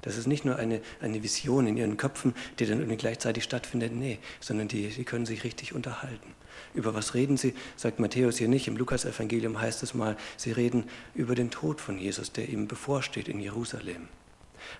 Das 0.03 0.17
ist 0.17 0.27
nicht 0.27 0.45
nur 0.45 0.57
eine, 0.57 0.81
eine 1.01 1.23
Vision 1.23 1.67
in 1.67 1.77
ihren 1.77 1.97
Köpfen, 1.97 2.35
die 2.59 2.67
dann 2.67 2.79
irgendwie 2.79 2.97
gleichzeitig 2.97 3.45
stattfindet, 3.45 3.93
nee, 3.93 4.19
sondern 4.41 4.69
die, 4.69 4.89
die 4.89 5.05
können 5.05 5.27
sich 5.27 5.45
richtig 5.45 5.75
unterhalten. 5.75 6.35
Über 6.75 6.95
was 6.95 7.15
reden 7.15 7.37
sie, 7.37 7.55
sagt 7.77 7.99
Matthäus 7.99 8.39
hier 8.39 8.49
nicht, 8.49 8.69
im 8.69 8.77
Lukasevangelium 8.77 9.61
heißt 9.61 9.83
es 9.83 9.95
mal, 9.95 10.17
sie 10.37 10.53
reden 10.53 10.85
über 11.15 11.35
den 11.35 11.51
Tod 11.51 11.81
von 11.81 11.99
Jesus, 11.99 12.33
der 12.33 12.49
ihm 12.49 12.69
bevorsteht 12.69 13.29
in 13.29 13.41
Jerusalem. 13.41 14.09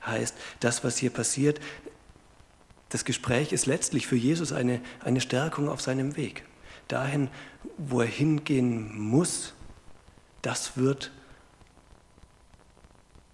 Heißt, 0.07 0.35
das, 0.61 0.85
was 0.85 0.99
hier 0.99 1.11
passiert, 1.11 1.61
das 2.91 3.05
Gespräch 3.05 3.53
ist 3.53 3.67
letztlich 3.67 4.07
für 4.07 4.17
Jesus 4.17 4.53
eine, 4.53 4.81
eine 5.01 5.21
Stärkung 5.21 5.69
auf 5.69 5.81
seinem 5.81 6.17
Weg 6.17 6.45
dahin, 6.91 7.29
wo 7.79 8.01
er 8.01 8.07
hingehen 8.07 8.99
muss, 8.99 9.55
das 10.43 10.77
wird 10.77 11.13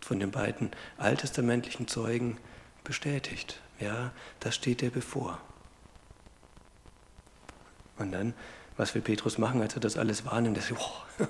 von 0.06 0.20
den 0.20 0.30
beiden 0.30 0.70
alttestamentlichen 0.98 1.88
Zeugen 1.88 2.38
bestätigt. 2.84 3.60
Ja, 3.80 4.12
das 4.40 4.54
steht 4.54 4.80
dir 4.80 4.90
bevor. 4.90 5.40
Und 7.98 8.12
dann, 8.12 8.34
was 8.76 8.94
will 8.94 9.02
Petrus 9.02 9.38
machen, 9.38 9.60
als 9.60 9.74
er 9.74 9.80
das 9.80 9.96
alles 9.96 10.24
wahrnimmt? 10.24 10.56
Das, 10.56 10.72
oh, 10.72 11.26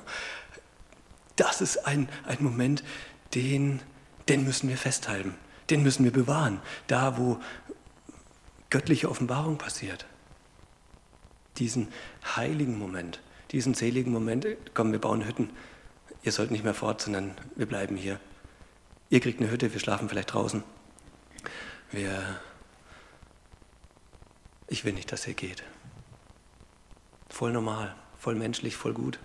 das 1.37 1.61
ist 1.61 1.87
ein, 1.87 2.09
ein 2.25 2.39
Moment, 2.41 2.85
den, 3.35 3.81
den 4.29 4.45
müssen 4.45 4.69
wir 4.69 4.77
festhalten, 4.77 5.35
den 5.71 5.83
müssen 5.83 6.05
wir 6.05 6.13
bewahren, 6.13 6.61
da 6.87 7.19
wo 7.19 7.41
göttliche 8.71 9.09
Offenbarung 9.09 9.59
passiert 9.59 10.07
diesen 11.59 11.89
heiligen 12.37 12.79
Moment, 12.79 13.21
diesen 13.51 13.75
seligen 13.75 14.13
Moment, 14.13 14.47
komm, 14.75 14.93
wir 14.93 15.01
bauen 15.01 15.27
Hütten, 15.27 15.51
ihr 16.23 16.33
sollt 16.33 16.51
nicht 16.51 16.65
mehr 16.65 16.75
fort, 16.75 17.01
sondern 17.01 17.33
wir 17.55 17.67
bleiben 17.67 17.97
hier. 17.97 18.21
Ihr 19.09 19.21
kriegt 19.21 19.41
eine 19.41 19.51
Hütte, 19.51 19.73
wir 19.73 19.81
schlafen 19.81 20.09
vielleicht 20.09 20.33
draußen. 20.33 20.65
Wir, 21.93 22.41
ich 24.67 24.85
will 24.85 24.93
nicht, 24.93 25.13
dass 25.13 25.27
ihr 25.29 25.35
geht. 25.35 25.63
Voll 27.29 27.53
normal, 27.53 27.95
voll 28.19 28.35
menschlich, 28.35 28.77
voll 28.77 28.95
gut. 28.95 29.19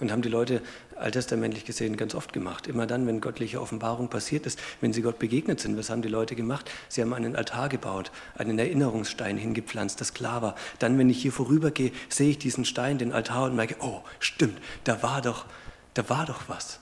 Und 0.00 0.10
haben 0.10 0.20
die 0.20 0.28
Leute 0.28 0.62
alttestamentlich 0.96 1.64
gesehen 1.64 1.96
ganz 1.96 2.14
oft 2.14 2.32
gemacht. 2.32 2.66
Immer 2.66 2.86
dann, 2.86 3.06
wenn 3.06 3.20
göttliche 3.20 3.60
Offenbarung 3.60 4.10
passiert 4.10 4.44
ist, 4.44 4.60
wenn 4.80 4.92
sie 4.92 5.00
Gott 5.00 5.18
begegnet 5.18 5.60
sind, 5.60 5.78
was 5.78 5.88
haben 5.88 6.02
die 6.02 6.08
Leute 6.08 6.34
gemacht? 6.34 6.70
Sie 6.88 7.00
haben 7.00 7.14
einen 7.14 7.36
Altar 7.36 7.68
gebaut, 7.68 8.10
einen 8.34 8.58
Erinnerungsstein 8.58 9.38
hingepflanzt, 9.38 10.00
das 10.00 10.12
klar 10.12 10.42
war. 10.42 10.54
Dann, 10.80 10.98
wenn 10.98 11.08
ich 11.08 11.22
hier 11.22 11.32
vorübergehe, 11.32 11.92
sehe 12.08 12.30
ich 12.30 12.38
diesen 12.38 12.64
Stein, 12.64 12.98
den 12.98 13.12
Altar 13.12 13.44
und 13.44 13.56
merke, 13.56 13.76
oh, 13.80 14.02
stimmt, 14.18 14.58
da 14.84 15.02
war 15.02 15.22
doch, 15.22 15.46
Da 15.94 16.06
war 16.10 16.26
doch 16.26 16.42
was. 16.48 16.78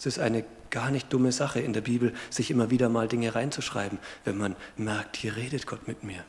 Es 0.00 0.06
ist 0.06 0.18
eine 0.18 0.46
gar 0.70 0.90
nicht 0.90 1.12
dumme 1.12 1.30
Sache 1.30 1.60
in 1.60 1.74
der 1.74 1.82
Bibel, 1.82 2.14
sich 2.30 2.50
immer 2.50 2.70
wieder 2.70 2.88
mal 2.88 3.06
Dinge 3.06 3.34
reinzuschreiben, 3.34 3.98
wenn 4.24 4.38
man 4.38 4.56
merkt, 4.78 5.18
hier 5.18 5.36
redet 5.36 5.66
Gott 5.66 5.86
mit 5.86 6.04
mir. 6.04 6.24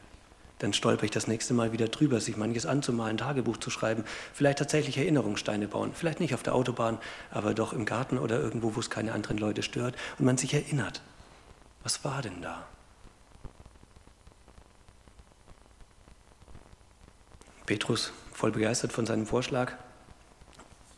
Dann 0.59 0.73
stolper 0.73 1.05
ich 1.05 1.11
das 1.11 1.27
nächste 1.27 1.53
Mal 1.53 1.71
wieder 1.71 1.87
drüber, 1.87 2.19
sich 2.19 2.35
manches 2.35 2.65
anzumalen, 2.65 3.15
Tagebuch 3.15 3.55
zu 3.55 3.69
schreiben, 3.69 4.03
vielleicht 4.33 4.57
tatsächlich 4.59 4.97
Erinnerungssteine 4.97 5.69
bauen, 5.69 5.91
vielleicht 5.93 6.19
nicht 6.19 6.33
auf 6.33 6.43
der 6.43 6.53
Autobahn, 6.53 6.97
aber 7.29 7.53
doch 7.53 7.71
im 7.71 7.85
Garten 7.85 8.17
oder 8.17 8.41
irgendwo, 8.41 8.75
wo 8.75 8.81
es 8.81 8.89
keine 8.89 9.13
anderen 9.13 9.37
Leute 9.37 9.63
stört 9.63 9.95
und 10.19 10.25
man 10.25 10.37
sich 10.37 10.53
erinnert, 10.53 11.01
was 11.81 12.03
war 12.03 12.21
denn 12.21 12.41
da? 12.41 12.67
Petrus, 17.65 18.11
voll 18.33 18.51
begeistert 18.51 18.91
von 18.91 19.05
seinem 19.05 19.25
Vorschlag. 19.25 19.75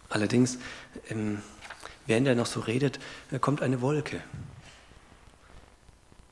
Allerdings, 0.09 0.57
ähm, 1.09 1.43
während 2.05 2.27
er 2.27 2.35
noch 2.35 2.45
so 2.45 2.59
redet, 2.59 2.99
kommt 3.41 3.61
eine 3.61 3.81
Wolke, 3.81 4.21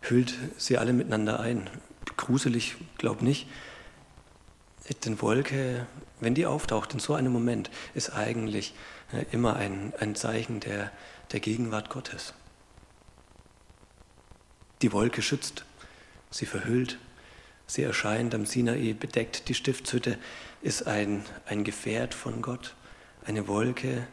hüllt 0.02 0.34
sie 0.58 0.78
alle 0.78 0.94
miteinander 0.94 1.40
ein. 1.40 1.70
Gruselig, 2.18 2.76
glaub 2.98 3.22
nicht. 3.22 3.48
Denn 5.06 5.22
Wolke, 5.22 5.88
wenn 6.20 6.36
die 6.36 6.46
auftaucht 6.46 6.94
in 6.94 7.00
so 7.00 7.14
einem 7.14 7.32
Moment, 7.32 7.70
ist 7.94 8.12
eigentlich 8.12 8.74
äh, 9.14 9.26
immer 9.32 9.56
ein, 9.56 9.94
ein 10.00 10.16
Zeichen 10.16 10.60
der, 10.60 10.92
der 11.32 11.40
Gegenwart 11.40 11.90
Gottes. 11.90 12.34
Die 14.82 14.92
Wolke 14.92 15.22
schützt, 15.22 15.64
sie 16.32 16.46
verhüllt, 16.46 16.98
sie 17.68 17.84
erscheint 17.84 18.34
am 18.34 18.46
Sinai 18.46 18.94
bedeckt. 19.00 19.48
Die 19.48 19.54
Stiftshütte 19.54 20.18
ist 20.62 20.88
ein, 20.88 21.24
ein 21.46 21.64
Gefährt 21.64 22.14
von 22.14 22.42
Gott. 22.42 22.76
Eine 23.24 23.48
Wolke 23.48 24.08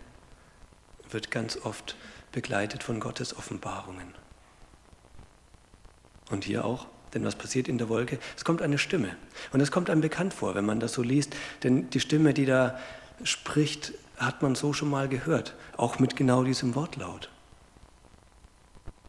wird 1.11 1.31
ganz 1.31 1.57
oft 1.57 1.97
begleitet 2.33 2.83
von 2.83 3.00
Gottes 3.00 3.37
Offenbarungen. 3.37 4.15
Und 6.31 6.45
hier 6.45 6.65
auch, 6.65 6.87
denn 7.15 7.25
was 7.25 7.37
passiert 7.37 7.69
in 7.69 7.79
der 7.79 7.88
Wolke? 7.88 8.19
Es 8.37 8.45
kommt 8.45 8.61
eine 8.61 8.79
Stimme. 8.79 9.17
Und 9.53 9.61
es 9.61 9.71
kommt 9.71 9.88
einem 9.88 10.03
bekannt 10.03 10.35
vor, 10.35 10.55
wenn 10.55 10.67
man 10.67 10.81
das 10.81 10.93
so 10.93 11.03
liest, 11.03 11.35
denn 11.62 11.88
die 11.91 12.00
Stimme, 12.00 12.35
die 12.35 12.45
da 12.45 12.79
spricht, 13.25 13.93
hat 14.19 14.43
man 14.43 14.55
so 14.55 14.73
schon 14.73 14.91
mal 14.91 15.09
gehört, 15.09 15.55
auch 15.77 15.99
mit 15.99 16.17
genau 16.17 16.45
diesem 16.45 16.75
Wortlaut. 16.75 17.31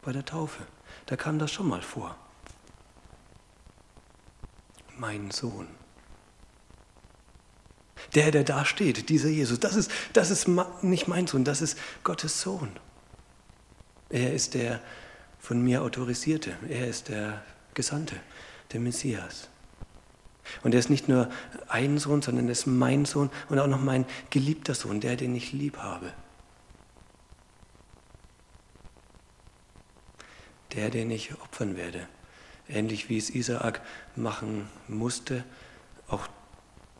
Bei 0.02 0.12
der 0.12 0.24
Taufe, 0.24 0.62
da 1.06 1.16
kam 1.16 1.38
das 1.38 1.52
schon 1.52 1.68
mal 1.68 1.82
vor. 1.82 2.16
Mein 4.96 5.30
Sohn. 5.30 5.79
Der, 8.14 8.30
der 8.30 8.44
da 8.44 8.64
steht, 8.64 9.08
dieser 9.08 9.28
Jesus, 9.28 9.60
das 9.60 9.76
ist, 9.76 9.90
das 10.12 10.30
ist 10.30 10.48
nicht 10.82 11.08
mein 11.08 11.26
Sohn, 11.26 11.44
das 11.44 11.62
ist 11.62 11.78
Gottes 12.04 12.40
Sohn. 12.40 12.70
Er 14.08 14.32
ist 14.32 14.54
der 14.54 14.80
von 15.38 15.62
mir 15.62 15.82
autorisierte, 15.82 16.52
er 16.68 16.88
ist 16.88 17.08
der 17.08 17.42
Gesandte, 17.74 18.16
der 18.72 18.80
Messias. 18.80 19.48
Und 20.62 20.74
er 20.74 20.80
ist 20.80 20.90
nicht 20.90 21.08
nur 21.08 21.30
ein 21.68 21.98
Sohn, 21.98 22.22
sondern 22.22 22.46
er 22.46 22.52
ist 22.52 22.66
mein 22.66 23.04
Sohn 23.04 23.30
und 23.48 23.58
auch 23.58 23.66
noch 23.66 23.80
mein 23.80 24.04
geliebter 24.30 24.74
Sohn, 24.74 25.00
der, 25.00 25.16
den 25.16 25.34
ich 25.34 25.52
lieb 25.52 25.78
habe. 25.78 26.12
Der, 30.72 30.90
den 30.90 31.10
ich 31.10 31.34
opfern 31.40 31.76
werde. 31.76 32.06
Ähnlich 32.68 33.08
wie 33.08 33.18
es 33.18 33.30
Isaak 33.30 33.80
machen 34.14 34.68
musste, 34.86 35.44
auch 36.08 36.28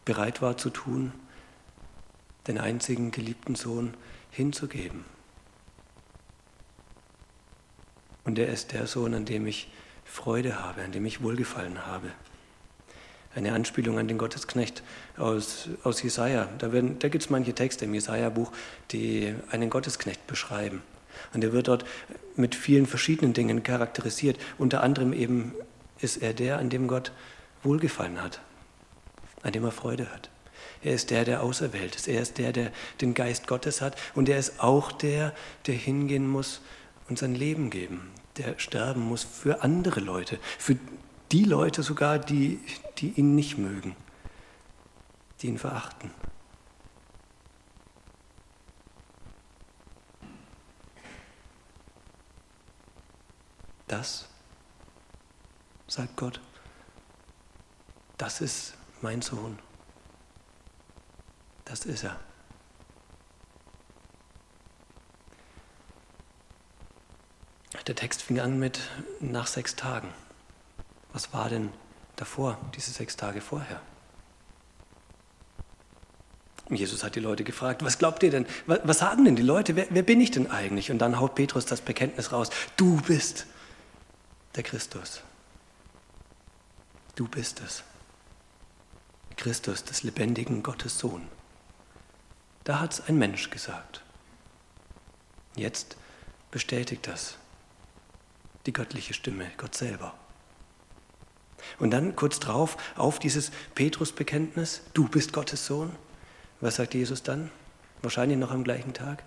bereit 0.05 0.43
war 0.43 0.57
zu 0.57 0.71
tun, 0.71 1.13
den 2.47 2.59
einzigen 2.59 3.11
geliebten 3.11 3.55
Sohn 3.55 3.95
hinzugeben. 4.31 5.05
Und 8.25 8.39
er 8.39 8.49
ist 8.49 8.73
der 8.73 8.87
Sohn, 8.87 9.15
an 9.15 9.25
dem 9.25 9.47
ich 9.47 9.71
Freude 10.05 10.63
habe, 10.63 10.83
an 10.83 10.93
dem 10.93 11.05
ich 11.07 11.23
Wohlgefallen 11.23 11.87
habe. 11.87 12.11
Eine 13.35 13.53
Anspielung 13.53 13.99
an 13.99 14.09
den 14.09 14.19
Gottesknecht 14.19 14.83
aus, 15.17 15.69
aus 15.85 16.03
Jesaja. 16.03 16.49
Da, 16.59 16.69
da 16.69 17.09
gibt 17.09 17.23
es 17.23 17.31
manche 17.31 17.55
Texte 17.55 17.85
im 17.85 17.95
Jesaja-Buch, 17.95 18.51
die 18.91 19.35
einen 19.51 19.71
Gottesknecht 19.71 20.27
beschreiben. 20.27 20.83
Und 21.33 21.45
er 21.45 21.53
wird 21.53 21.69
dort 21.69 21.85
mit 22.35 22.55
vielen 22.55 22.87
verschiedenen 22.87 23.33
Dingen 23.33 23.63
charakterisiert. 23.63 24.39
Unter 24.59 24.83
anderem 24.83 25.13
eben 25.13 25.55
ist 26.01 26.17
er 26.17 26.35
der, 26.35 26.59
an 26.59 26.71
dem 26.71 26.89
Gott 26.89 27.13
Wohlgefallen 27.63 28.21
hat 28.21 28.41
an 29.43 29.53
dem 29.53 29.65
er 29.65 29.73
Freude 29.73 30.11
hat. 30.11 30.31
Er 30.83 30.95
ist 30.95 31.11
der, 31.11 31.25
der 31.25 31.43
auserwählt 31.43 31.95
ist. 31.95 32.09
Er 32.09 32.23
ist 32.23 32.39
der, 32.39 32.53
der 32.53 32.73
den 33.01 33.15
Geist 33.15 33.47
Gottes 33.47 33.81
hat. 33.81 33.97
Und 34.15 34.29
er 34.29 34.39
ist 34.39 34.61
auch 34.61 34.93
der, 34.93 35.35
der 35.67 35.75
hingehen 35.75 36.27
muss 36.27 36.61
und 37.09 37.19
sein 37.19 37.35
Leben 37.35 37.71
geben, 37.71 38.11
der 38.37 38.59
sterben 38.59 39.01
muss 39.01 39.25
für 39.25 39.63
andere 39.63 40.01
Leute, 40.01 40.39
für 40.59 40.77
die 41.33 41.45
Leute 41.45 41.83
sogar, 41.83 42.19
die, 42.19 42.61
die 42.99 43.11
ihn 43.11 43.35
nicht 43.35 43.59
mögen, 43.59 43.95
die 45.41 45.49
ihn 45.49 45.59
verachten. 45.59 46.11
Das, 53.87 54.29
sagt 55.89 56.17
Gott, 56.17 56.41
das 58.17 58.41
ist 58.41 58.75
mein 59.03 59.23
Sohn. 59.23 59.59
Das 61.65 61.85
ist 61.85 62.05
er. 62.05 62.19
Der 67.87 67.97
Text 67.97 68.23
fing 68.23 68.39
an 68.39 68.61
mit 68.61 68.79
nach 69.19 69.49
sechs 69.49 69.75
Tagen. 69.75 70.15
Was 71.13 71.33
war 71.33 71.49
denn 71.49 71.73
davor, 72.15 72.57
diese 72.77 72.93
sechs 72.93 73.17
Tage 73.17 73.41
vorher? 73.41 73.81
Jesus 76.69 77.03
hat 77.03 77.17
die 77.17 77.21
Leute 77.21 77.43
gefragt, 77.43 77.85
was 77.85 77.99
glaubt 77.99 78.23
ihr 78.23 78.31
denn? 78.31 78.47
Was 78.67 78.99
sagen 78.99 79.25
denn 79.25 79.35
die 79.35 79.43
Leute? 79.43 79.75
Wer, 79.75 79.87
wer 79.91 80.05
bin 80.05 80.21
ich 80.21 80.31
denn 80.31 80.49
eigentlich? 80.49 80.93
Und 80.93 80.99
dann 80.99 81.19
haut 81.19 81.35
Petrus 81.35 81.67
das 81.67 81.81
Bekenntnis 81.81 82.31
raus. 82.31 82.51
Du 82.77 83.01
bist 83.01 83.47
der 84.55 84.63
Christus. 84.63 85.23
Du 87.17 87.27
bist 87.27 87.61
es. 87.61 87.83
Christus, 89.41 89.85
des 89.85 90.03
lebendigen 90.03 90.63
Gottes 90.63 90.99
Sohn. 90.99 91.27
Da 92.65 92.79
hat 92.79 92.93
es 92.93 93.09
ein 93.09 93.19
Mensch 93.19 93.51
gesagt. 93.51 94.03
Jetzt 95.57 95.97
bestätigt 96.51 97.07
das 97.07 97.37
die 98.67 98.73
göttliche 98.75 99.15
Stimme, 99.15 99.47
Gott 99.57 99.75
selber. 99.75 100.13
Und 101.79 101.91
dann 101.91 102.15
kurz 102.17 102.39
drauf 102.39 102.77
auf 102.97 103.19
dieses 103.19 103.51
Petrus-Bekenntnis, 103.75 104.83
du 104.93 105.09
bist 105.09 105.33
Gottes 105.33 105.65
Sohn. 105.65 105.91
Was 106.61 106.77
sagt 106.77 106.93
Jesus 106.93 107.23
dann? 107.23 107.51
Wahrscheinlich 108.03 108.39
noch 108.39 108.51
am 108.51 108.65
gleichen 108.65 108.93
Tag. 108.93 109.25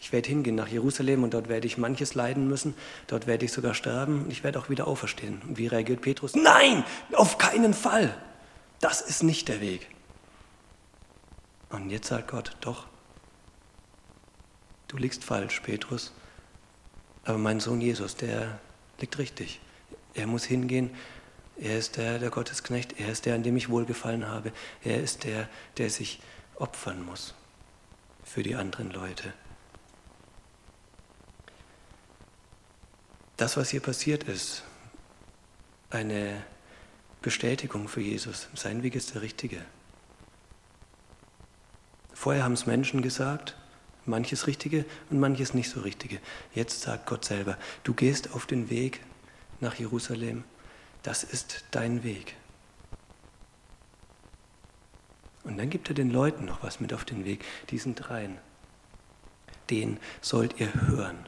Ich 0.00 0.12
werde 0.12 0.28
hingehen 0.28 0.56
nach 0.56 0.66
Jerusalem 0.66 1.22
und 1.22 1.34
dort 1.34 1.48
werde 1.48 1.68
ich 1.68 1.78
manches 1.78 2.14
leiden 2.14 2.48
müssen. 2.48 2.74
Dort 3.06 3.28
werde 3.28 3.44
ich 3.44 3.52
sogar 3.52 3.74
sterben 3.74 4.24
und 4.24 4.32
ich 4.32 4.42
werde 4.42 4.58
auch 4.58 4.68
wieder 4.68 4.88
auferstehen. 4.88 5.40
Und 5.46 5.58
wie 5.58 5.68
reagiert 5.68 6.00
Petrus? 6.00 6.34
Nein, 6.34 6.84
auf 7.12 7.38
keinen 7.38 7.72
Fall. 7.72 8.14
Das 8.84 9.00
ist 9.00 9.22
nicht 9.22 9.48
der 9.48 9.62
Weg. 9.62 9.88
Und 11.70 11.88
jetzt 11.88 12.08
sagt 12.08 12.28
Gott, 12.28 12.54
doch, 12.60 12.86
du 14.88 14.98
liegst 14.98 15.24
falsch, 15.24 15.60
Petrus, 15.60 16.12
aber 17.24 17.38
mein 17.38 17.60
Sohn 17.60 17.80
Jesus, 17.80 18.14
der 18.14 18.60
liegt 19.00 19.16
richtig. 19.16 19.62
Er 20.12 20.26
muss 20.26 20.44
hingehen, 20.44 20.94
er 21.56 21.78
ist 21.78 21.96
der, 21.96 22.18
der 22.18 22.28
Gottesknecht, 22.28 23.00
er 23.00 23.08
ist 23.08 23.24
der, 23.24 23.36
an 23.36 23.42
dem 23.42 23.56
ich 23.56 23.70
wohlgefallen 23.70 24.28
habe, 24.28 24.52
er 24.82 25.02
ist 25.02 25.24
der, 25.24 25.48
der 25.78 25.88
sich 25.88 26.20
opfern 26.56 27.06
muss 27.06 27.32
für 28.22 28.42
die 28.42 28.54
anderen 28.54 28.90
Leute. 28.90 29.32
Das, 33.38 33.56
was 33.56 33.70
hier 33.70 33.80
passiert 33.80 34.24
ist, 34.24 34.62
eine 35.88 36.44
Bestätigung 37.24 37.88
für 37.88 38.02
Jesus. 38.02 38.48
Sein 38.54 38.82
Weg 38.82 38.94
ist 38.94 39.14
der 39.14 39.22
richtige. 39.22 39.64
Vorher 42.12 42.44
haben 42.44 42.52
es 42.52 42.66
Menschen 42.66 43.00
gesagt, 43.00 43.56
manches 44.04 44.46
Richtige 44.46 44.84
und 45.08 45.20
manches 45.20 45.54
nicht 45.54 45.70
so 45.70 45.80
Richtige. 45.80 46.20
Jetzt 46.54 46.82
sagt 46.82 47.06
Gott 47.06 47.24
selber, 47.24 47.56
du 47.82 47.94
gehst 47.94 48.34
auf 48.34 48.44
den 48.44 48.68
Weg 48.68 49.00
nach 49.60 49.74
Jerusalem, 49.76 50.44
das 51.02 51.24
ist 51.24 51.64
dein 51.70 52.04
Weg. 52.04 52.36
Und 55.44 55.56
dann 55.56 55.70
gibt 55.70 55.88
er 55.88 55.94
den 55.94 56.10
Leuten 56.10 56.44
noch 56.44 56.62
was 56.62 56.78
mit 56.78 56.92
auf 56.92 57.06
den 57.06 57.24
Weg, 57.24 57.42
diesen 57.70 57.94
dreien. 57.94 58.36
Den 59.70 59.98
sollt 60.20 60.60
ihr 60.60 60.74
hören. 60.74 61.26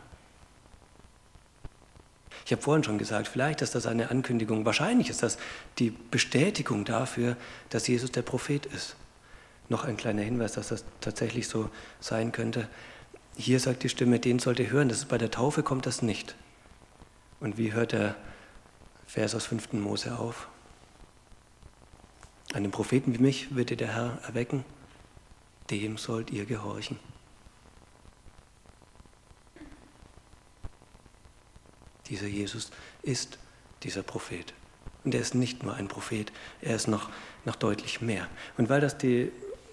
Ich 2.47 2.53
habe 2.53 2.63
vorhin 2.63 2.85
schon 2.85 2.97
gesagt, 2.97 3.27
vielleicht 3.27 3.61
ist 3.61 3.75
das 3.75 3.87
eine 3.87 4.09
Ankündigung, 4.09 4.65
wahrscheinlich 4.65 5.11
ist 5.11 5.25
das 5.25 5.37
die 5.81 5.91
Bestätigung 5.91 6.85
dafür, 6.85 7.37
dass 7.71 7.89
Jesus 7.89 8.13
der 8.13 8.23
Prophet 8.23 8.67
ist. 8.67 8.95
Noch 9.69 9.85
ein 9.85 9.97
kleiner 9.97 10.23
Hinweis, 10.23 10.53
dass 10.53 10.69
das 10.69 10.85
tatsächlich 11.01 11.49
so 11.49 11.69
sein 11.99 12.31
könnte. 12.31 12.69
Hier 13.37 13.59
sagt 13.59 13.83
die 13.83 13.89
Stimme, 13.89 14.21
den 14.21 14.39
sollt 14.39 14.61
ihr 14.61 14.71
hören. 14.71 14.89
Das 14.89 14.99
ist 14.99 15.09
bei 15.09 15.19
der 15.19 15.33
Taufe 15.33 15.65
kommt 15.65 15.87
das 15.87 16.03
nicht. 16.03 16.37
Und 17.41 17.59
wie 17.59 17.73
hört 17.73 17.91
der 17.91 18.15
Vers 19.09 19.35
aus 19.35 19.47
5. 19.47 19.73
Mose 19.73 20.17
auf? 20.17 20.47
Einen 22.55 22.71
Propheten 22.71 23.13
wie 23.13 23.19
mich 23.19 23.57
wird 23.57 23.71
dir 23.71 23.77
der 23.77 23.93
Herr 23.93 24.21
erwecken, 24.25 24.65
dem 25.73 25.99
sollt 25.99 26.31
ihr 26.31 26.45
gehorchen. 26.45 26.97
Dieser 32.09 32.27
Jesus 32.27 32.71
ist 33.03 33.39
dieser 33.83 34.03
Prophet. 34.03 34.55
Und 35.05 35.15
er 35.15 35.21
ist 35.21 35.35
nicht 35.35 35.63
nur 35.63 35.75
ein 35.75 35.89
Prophet, 35.89 36.33
er 36.61 36.77
ist 36.77 36.89
noch, 36.89 37.11
noch 37.45 37.57
deutlich 37.57 38.01
mehr. 38.01 38.27
Und 38.57 38.69
weil 38.69 38.81
das 38.81 38.99
die, 38.99 39.31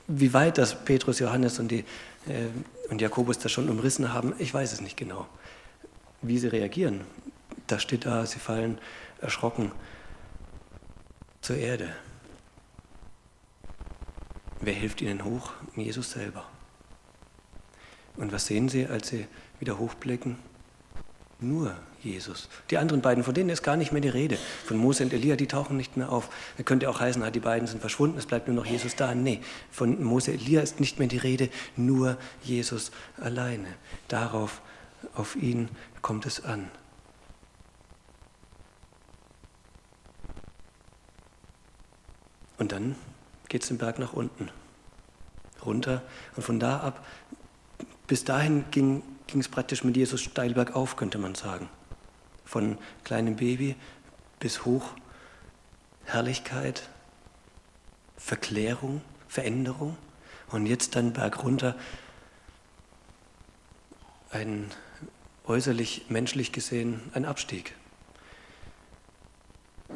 wie 0.07 0.33
weit 0.33 0.57
das 0.57 0.85
Petrus, 0.85 1.19
Johannes 1.19 1.59
und, 1.59 1.69
die, 1.69 1.85
äh, 2.27 2.49
und 2.89 3.01
Jakobus 3.01 3.39
das 3.39 3.51
schon 3.51 3.69
umrissen 3.69 4.13
haben, 4.13 4.33
ich 4.37 4.53
weiß 4.53 4.73
es 4.73 4.81
nicht 4.81 4.97
genau. 4.97 5.27
Wie 6.21 6.37
sie 6.37 6.47
reagieren, 6.47 7.01
da 7.67 7.79
steht 7.79 8.05
da, 8.05 8.25
sie 8.25 8.39
fallen 8.39 8.77
erschrocken 9.21 9.71
zur 11.41 11.57
Erde. 11.57 11.93
Wer 14.61 14.73
hilft 14.73 15.01
ihnen 15.01 15.25
hoch? 15.25 15.51
Jesus 15.75 16.11
selber. 16.11 16.45
Und 18.15 18.31
was 18.31 18.45
sehen 18.45 18.69
sie, 18.69 18.85
als 18.87 19.09
sie 19.09 19.27
wieder 19.59 19.79
hochblicken? 19.79 20.37
Nur 21.43 21.75
Jesus. 22.01 22.47
Die 22.69 22.77
anderen 22.77 23.01
beiden, 23.01 23.23
von 23.23 23.33
denen 23.33 23.49
ist 23.49 23.63
gar 23.63 23.75
nicht 23.75 23.91
mehr 23.91 23.99
die 23.99 24.07
Rede. 24.07 24.37
Von 24.65 24.77
Mose 24.77 25.03
und 25.03 25.11
Elia, 25.11 25.35
die 25.35 25.47
tauchen 25.47 25.75
nicht 25.75 25.97
mehr 25.97 26.09
auf. 26.09 26.29
Da 26.57 26.63
könnte 26.63 26.89
auch 26.89 27.01
heißen, 27.01 27.21
ah, 27.21 27.31
die 27.31 27.41
beiden 27.41 27.67
sind 27.67 27.81
verschwunden, 27.81 28.17
es 28.17 28.25
bleibt 28.25 28.47
nur 28.47 28.55
noch 28.55 28.65
Jesus 28.65 28.95
da. 28.95 29.13
Nee, 29.13 29.41
von 29.69 30.01
Mose 30.01 30.31
und 30.31 30.41
Elia 30.41 30.61
ist 30.61 30.79
nicht 30.79 30.99
mehr 30.99 31.09
die 31.09 31.17
Rede, 31.17 31.49
nur 31.75 32.17
Jesus 32.43 32.91
alleine. 33.21 33.67
Darauf, 34.07 34.61
auf 35.15 35.35
ihn 35.35 35.67
kommt 36.01 36.25
es 36.25 36.45
an. 36.45 36.71
Und 42.57 42.71
dann 42.71 42.95
geht 43.49 43.63
es 43.63 43.67
den 43.67 43.77
Berg 43.77 43.99
nach 43.99 44.13
unten, 44.13 44.49
runter. 45.65 46.03
Und 46.37 46.43
von 46.43 46.61
da 46.61 46.79
ab, 46.79 47.05
bis 48.07 48.23
dahin 48.23 48.63
ging 48.71 49.03
es 49.33 49.47
praktisch 49.47 49.83
mit 49.83 49.97
Jesus 49.97 50.21
steil 50.21 50.53
bergauf, 50.53 50.95
könnte 50.95 51.17
man 51.17 51.35
sagen. 51.35 51.69
Von 52.45 52.77
kleinem 53.03 53.35
Baby 53.35 53.75
bis 54.39 54.65
hoch, 54.65 54.93
Herrlichkeit, 56.05 56.89
Verklärung, 58.17 59.01
Veränderung. 59.27 59.97
Und 60.51 60.67
jetzt 60.67 60.95
dann 60.95 61.13
bergunter, 61.13 61.75
ein 64.29 64.69
äußerlich, 65.45 66.05
menschlich 66.09 66.51
gesehen, 66.51 67.01
ein 67.13 67.25
Abstieg 67.25 67.75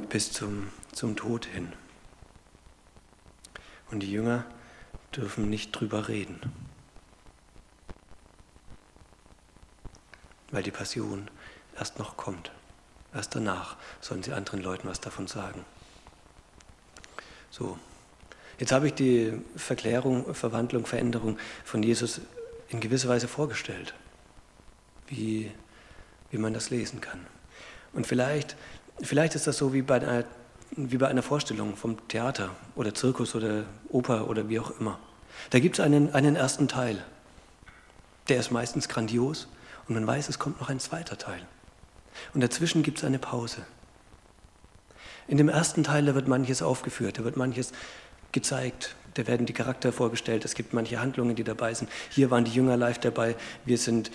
bis 0.09 0.31
zum, 0.31 0.69
zum 0.93 1.15
Tod 1.15 1.45
hin. 1.45 1.73
Und 3.91 4.01
die 4.01 4.11
Jünger 4.11 4.45
dürfen 5.15 5.49
nicht 5.49 5.71
drüber 5.71 6.07
reden, 6.07 6.39
weil 10.51 10.63
die 10.63 10.71
Passion 10.71 11.29
erst 11.77 11.99
noch 11.99 12.17
kommt. 12.17 12.51
Erst 13.13 13.35
danach 13.35 13.75
sollen 14.01 14.23
sie 14.23 14.33
anderen 14.33 14.61
Leuten 14.61 14.87
was 14.87 14.99
davon 14.99 15.27
sagen. 15.27 15.65
So, 17.49 17.77
jetzt 18.59 18.71
habe 18.71 18.87
ich 18.87 18.93
die 18.93 19.33
Verklärung, 19.55 20.33
Verwandlung, 20.33 20.85
Veränderung 20.85 21.37
von 21.63 21.81
Jesus 21.81 22.21
in 22.69 22.79
gewisser 22.79 23.09
Weise 23.09 23.27
vorgestellt, 23.27 23.93
wie, 25.07 25.51
wie 26.31 26.37
man 26.37 26.53
das 26.53 26.69
lesen 26.69 27.01
kann. 27.01 27.25
Und 27.93 28.05
vielleicht, 28.05 28.55
vielleicht 29.01 29.35
ist 29.35 29.47
das 29.47 29.57
so 29.57 29.73
wie 29.73 29.81
bei 29.81 29.95
einer 29.95 30.25
wie 30.71 30.97
bei 30.97 31.07
einer 31.07 31.23
Vorstellung 31.23 31.75
vom 31.75 32.07
Theater 32.07 32.49
oder 32.75 32.93
Zirkus 32.93 33.35
oder 33.35 33.63
Oper 33.89 34.29
oder 34.29 34.49
wie 34.49 34.59
auch 34.59 34.79
immer. 34.79 34.99
Da 35.49 35.59
gibt 35.59 35.79
es 35.79 35.85
einen, 35.85 36.13
einen 36.13 36.35
ersten 36.35 36.67
Teil. 36.67 37.03
Der 38.27 38.39
ist 38.39 38.51
meistens 38.51 38.89
grandios 38.89 39.47
und 39.87 39.95
man 39.95 40.05
weiß, 40.05 40.29
es 40.29 40.39
kommt 40.39 40.59
noch 40.59 40.69
ein 40.69 40.79
zweiter 40.79 41.17
Teil. 41.17 41.41
Und 42.33 42.41
dazwischen 42.41 42.83
gibt 42.83 42.97
es 42.97 43.03
eine 43.03 43.19
Pause. 43.19 43.65
In 45.27 45.37
dem 45.37 45.49
ersten 45.49 45.83
Teil, 45.83 46.05
da 46.05 46.15
wird 46.15 46.27
manches 46.27 46.61
aufgeführt, 46.61 47.19
da 47.19 47.23
wird 47.23 47.37
manches 47.37 47.73
gezeigt, 48.31 48.95
da 49.15 49.27
werden 49.27 49.45
die 49.45 49.53
Charakter 49.53 49.91
vorgestellt, 49.91 50.45
es 50.45 50.53
gibt 50.53 50.73
manche 50.73 50.99
Handlungen, 50.99 51.35
die 51.35 51.43
dabei 51.43 51.73
sind. 51.73 51.89
Hier 52.09 52.31
waren 52.31 52.45
die 52.45 52.51
Jünger 52.51 52.77
live 52.77 52.99
dabei, 52.99 53.35
wir 53.65 53.77
sind 53.77 54.11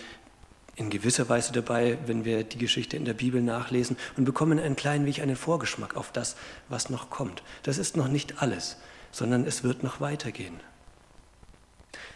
in 0.75 0.89
gewisser 0.89 1.29
Weise 1.29 1.53
dabei, 1.53 1.99
wenn 2.07 2.25
wir 2.25 2.45
die 2.45 2.59
Geschichte 2.59 2.97
in 2.97 3.05
der 3.05 3.13
Bibel 3.13 3.43
nachlesen 3.43 3.97
und 4.17 4.25
bekommen 4.25 4.59
ein 4.59 4.77
klein 4.77 5.03
wenig 5.03 5.21
einen 5.21 5.37
Vorgeschmack 5.37 5.97
auf 5.97 6.13
das, 6.13 6.37
was 6.69 6.89
noch 6.89 7.11
kommt. 7.11 7.43
Das 7.63 7.77
ist 7.77 7.97
noch 7.97 8.09
nicht 8.09 8.41
alles, 8.41 8.79
sondern 9.11 9.47
es 9.47 9.65
wird 9.65 9.83
noch 9.83 10.01
weitergehen. 10.01 10.61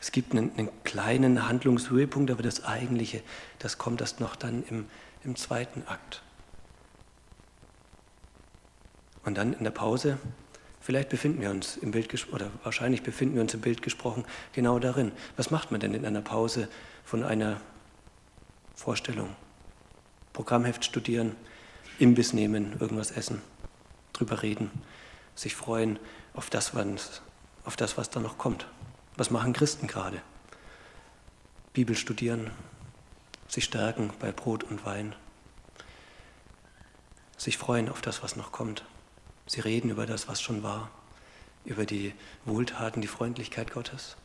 Es 0.00 0.12
gibt 0.12 0.32
einen, 0.32 0.52
einen 0.56 0.68
kleinen 0.84 1.48
Handlungshöhepunkt, 1.48 2.30
aber 2.30 2.42
das 2.42 2.64
Eigentliche, 2.64 3.22
das 3.58 3.78
kommt 3.78 4.00
erst 4.00 4.20
noch 4.20 4.36
dann 4.36 4.64
im, 4.68 4.86
im 5.24 5.36
zweiten 5.36 5.82
Akt. 5.86 6.22
Und 9.24 9.36
dann 9.36 9.54
in 9.54 9.64
der 9.64 9.72
Pause, 9.72 10.18
vielleicht 10.80 11.08
befinden 11.08 11.40
wir 11.40 11.50
uns 11.50 11.76
im 11.76 11.90
Bild 11.90 12.32
oder 12.32 12.50
wahrscheinlich 12.62 13.02
befinden 13.02 13.34
wir 13.34 13.42
uns 13.42 13.54
im 13.54 13.60
Bild 13.60 13.82
gesprochen 13.82 14.24
genau 14.52 14.78
darin. 14.78 15.12
Was 15.36 15.50
macht 15.50 15.72
man 15.72 15.80
denn 15.80 15.94
in 15.94 16.06
einer 16.06 16.22
Pause 16.22 16.68
von 17.04 17.24
einer 17.24 17.60
Vorstellung. 18.76 19.34
Programmheft 20.32 20.84
studieren, 20.84 21.34
Imbiss 21.98 22.34
nehmen, 22.34 22.76
irgendwas 22.78 23.10
essen, 23.10 23.40
drüber 24.12 24.42
reden, 24.42 24.70
sich 25.34 25.56
freuen 25.56 25.98
auf 26.34 26.50
das, 26.50 26.72
auf 27.64 27.76
das, 27.76 27.96
was 27.96 28.10
da 28.10 28.20
noch 28.20 28.36
kommt. 28.36 28.68
Was 29.16 29.30
machen 29.30 29.52
Christen 29.52 29.86
gerade? 29.86 30.20
Bibel 31.72 31.96
studieren, 31.96 32.50
sich 33.48 33.64
stärken 33.64 34.12
bei 34.18 34.32
Brot 34.32 34.64
und 34.64 34.84
Wein, 34.84 35.14
sich 37.36 37.58
freuen 37.58 37.88
auf 37.88 38.00
das, 38.00 38.22
was 38.22 38.36
noch 38.36 38.52
kommt. 38.52 38.84
Sie 39.46 39.60
reden 39.60 39.90
über 39.90 40.06
das, 40.06 40.28
was 40.28 40.42
schon 40.42 40.62
war, 40.62 40.90
über 41.64 41.86
die 41.86 42.14
Wohltaten, 42.44 43.00
die 43.00 43.08
Freundlichkeit 43.08 43.72
Gottes. 43.72 44.16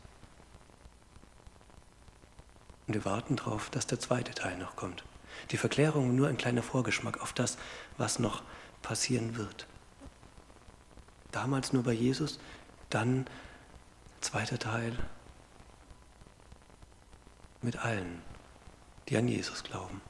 Und 2.88 2.96
wir 2.96 3.06
warten 3.06 3.36
darauf, 3.36 3.70
dass 3.70 3.88
der 3.88 4.00
zweite 4.00 4.34
Teil 4.34 4.58
noch 4.58 4.76
kommt. 4.76 5.04
Die 5.52 5.58
Verklärung 5.58 6.16
nur 6.16 6.28
ein 6.28 6.38
kleiner 6.38 6.64
Vorgeschmack 6.64 7.22
auf 7.22 7.32
das, 7.34 7.58
was 7.98 8.20
noch 8.20 8.44
passieren 8.82 9.38
wird. 9.38 9.68
Damals 11.32 11.72
nur 11.72 11.84
bei 11.84 11.94
Jesus, 11.94 12.40
dann 12.90 13.26
zweiter 14.22 14.60
Teil 14.60 14.98
mit 17.62 17.78
allen, 17.78 18.22
die 19.10 19.18
an 19.18 19.28
Jesus 19.28 19.64
glauben. 19.64 20.02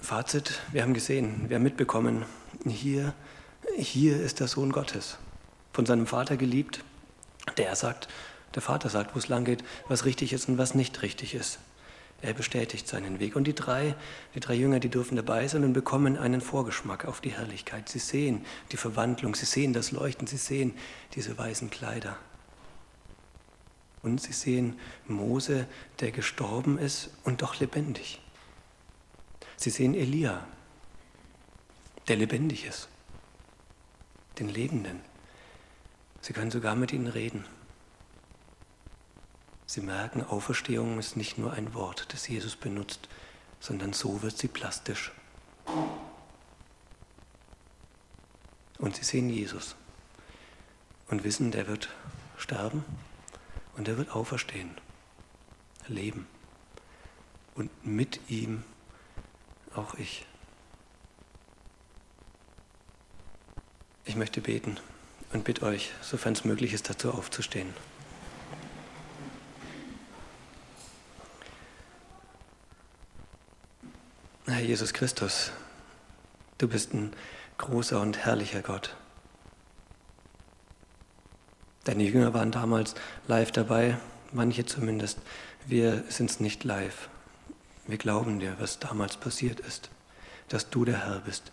Fazit, 0.00 0.60
wir 0.72 0.82
haben 0.82 0.94
gesehen, 0.94 1.48
wir 1.48 1.56
haben 1.56 1.62
mitbekommen, 1.62 2.24
hier, 2.66 3.14
hier 3.76 4.20
ist 4.20 4.40
der 4.40 4.48
Sohn 4.48 4.72
Gottes, 4.72 5.18
von 5.72 5.86
seinem 5.86 6.06
Vater 6.06 6.36
geliebt, 6.36 6.82
der 7.56 7.76
sagt, 7.76 8.08
der 8.54 8.62
Vater 8.62 8.88
sagt, 8.88 9.14
wo 9.14 9.18
es 9.18 9.28
lang 9.28 9.44
geht, 9.44 9.62
was 9.88 10.04
richtig 10.04 10.32
ist 10.32 10.48
und 10.48 10.58
was 10.58 10.74
nicht 10.74 11.02
richtig 11.02 11.34
ist. 11.34 11.58
Er 12.22 12.34
bestätigt 12.34 12.86
seinen 12.86 13.18
Weg. 13.18 13.34
Und 13.34 13.44
die 13.44 13.54
drei, 13.54 13.94
die 14.34 14.40
drei 14.40 14.54
Jünger, 14.54 14.78
die 14.78 14.90
dürfen 14.90 15.16
dabei 15.16 15.48
sein 15.48 15.64
und 15.64 15.72
bekommen 15.72 16.18
einen 16.18 16.40
Vorgeschmack 16.40 17.06
auf 17.06 17.20
die 17.20 17.32
Herrlichkeit. 17.32 17.88
Sie 17.88 17.98
sehen 17.98 18.44
die 18.72 18.76
Verwandlung, 18.76 19.34
sie 19.34 19.46
sehen 19.46 19.72
das 19.72 19.90
Leuchten, 19.90 20.26
sie 20.26 20.36
sehen 20.36 20.74
diese 21.14 21.36
weißen 21.38 21.70
Kleider. 21.70 22.16
Und 24.02 24.20
sie 24.20 24.32
sehen 24.32 24.78
Mose, 25.06 25.66
der 26.00 26.10
gestorben 26.10 26.78
ist 26.78 27.10
und 27.24 27.42
doch 27.42 27.58
lebendig. 27.58 28.20
Sie 29.56 29.70
sehen 29.70 29.94
Elia, 29.94 30.46
der 32.08 32.16
lebendig 32.16 32.66
ist, 32.66 32.88
den 34.38 34.48
Lebenden. 34.48 35.00
Sie 36.22 36.32
können 36.32 36.50
sogar 36.50 36.74
mit 36.74 36.92
ihnen 36.92 37.06
reden. 37.06 37.44
Sie 39.70 39.82
merken, 39.82 40.24
Auferstehung 40.24 40.98
ist 40.98 41.16
nicht 41.16 41.38
nur 41.38 41.52
ein 41.52 41.74
Wort, 41.74 42.12
das 42.12 42.26
Jesus 42.26 42.56
benutzt, 42.56 43.08
sondern 43.60 43.92
so 43.92 44.20
wird 44.20 44.36
sie 44.36 44.48
plastisch. 44.48 45.12
Und 48.78 48.96
sie 48.96 49.04
sehen 49.04 49.30
Jesus 49.30 49.76
und 51.06 51.22
wissen, 51.22 51.52
der 51.52 51.68
wird 51.68 51.88
sterben 52.36 52.84
und 53.76 53.86
er 53.86 53.96
wird 53.96 54.10
auferstehen, 54.10 54.72
leben. 55.86 56.26
Und 57.54 57.70
mit 57.86 58.28
ihm 58.28 58.64
auch 59.76 59.94
ich. 59.94 60.26
Ich 64.04 64.16
möchte 64.16 64.40
beten 64.40 64.80
und 65.32 65.44
bitte 65.44 65.64
euch, 65.64 65.92
sofern 66.02 66.32
es 66.32 66.44
möglich 66.44 66.72
ist, 66.72 66.90
dazu 66.90 67.12
aufzustehen. 67.12 67.72
Jesus 74.70 74.92
Christus, 74.92 75.50
du 76.58 76.68
bist 76.68 76.94
ein 76.94 77.12
großer 77.58 78.00
und 78.00 78.18
herrlicher 78.18 78.62
Gott. 78.62 78.94
Deine 81.82 82.04
Jünger 82.04 82.34
waren 82.34 82.52
damals 82.52 82.94
live 83.26 83.50
dabei, 83.50 83.98
manche 84.30 84.64
zumindest. 84.64 85.18
Wir 85.66 86.04
sind 86.08 86.30
es 86.30 86.38
nicht 86.38 86.62
live. 86.62 87.08
Wir 87.88 87.98
glauben 87.98 88.38
dir, 88.38 88.54
was 88.60 88.78
damals 88.78 89.16
passiert 89.16 89.58
ist, 89.58 89.90
dass 90.46 90.70
du 90.70 90.84
der 90.84 91.04
Herr 91.04 91.18
bist, 91.18 91.50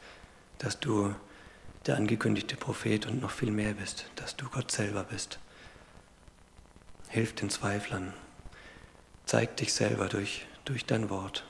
dass 0.59 0.79
du 0.79 1.15
der 1.87 1.95
angekündigte 1.95 2.55
Prophet 2.55 3.07
und 3.07 3.19
noch 3.19 3.31
viel 3.31 3.49
mehr 3.49 3.73
bist, 3.73 4.05
dass 4.15 4.35
du 4.35 4.47
Gott 4.47 4.69
selber 4.69 5.05
bist. 5.05 5.39
Hilf 7.07 7.33
den 7.33 7.49
Zweiflern. 7.49 8.13
Zeig 9.25 9.57
dich 9.57 9.73
selber 9.73 10.07
durch, 10.07 10.45
durch 10.65 10.85
dein 10.85 11.09
Wort. 11.09 11.47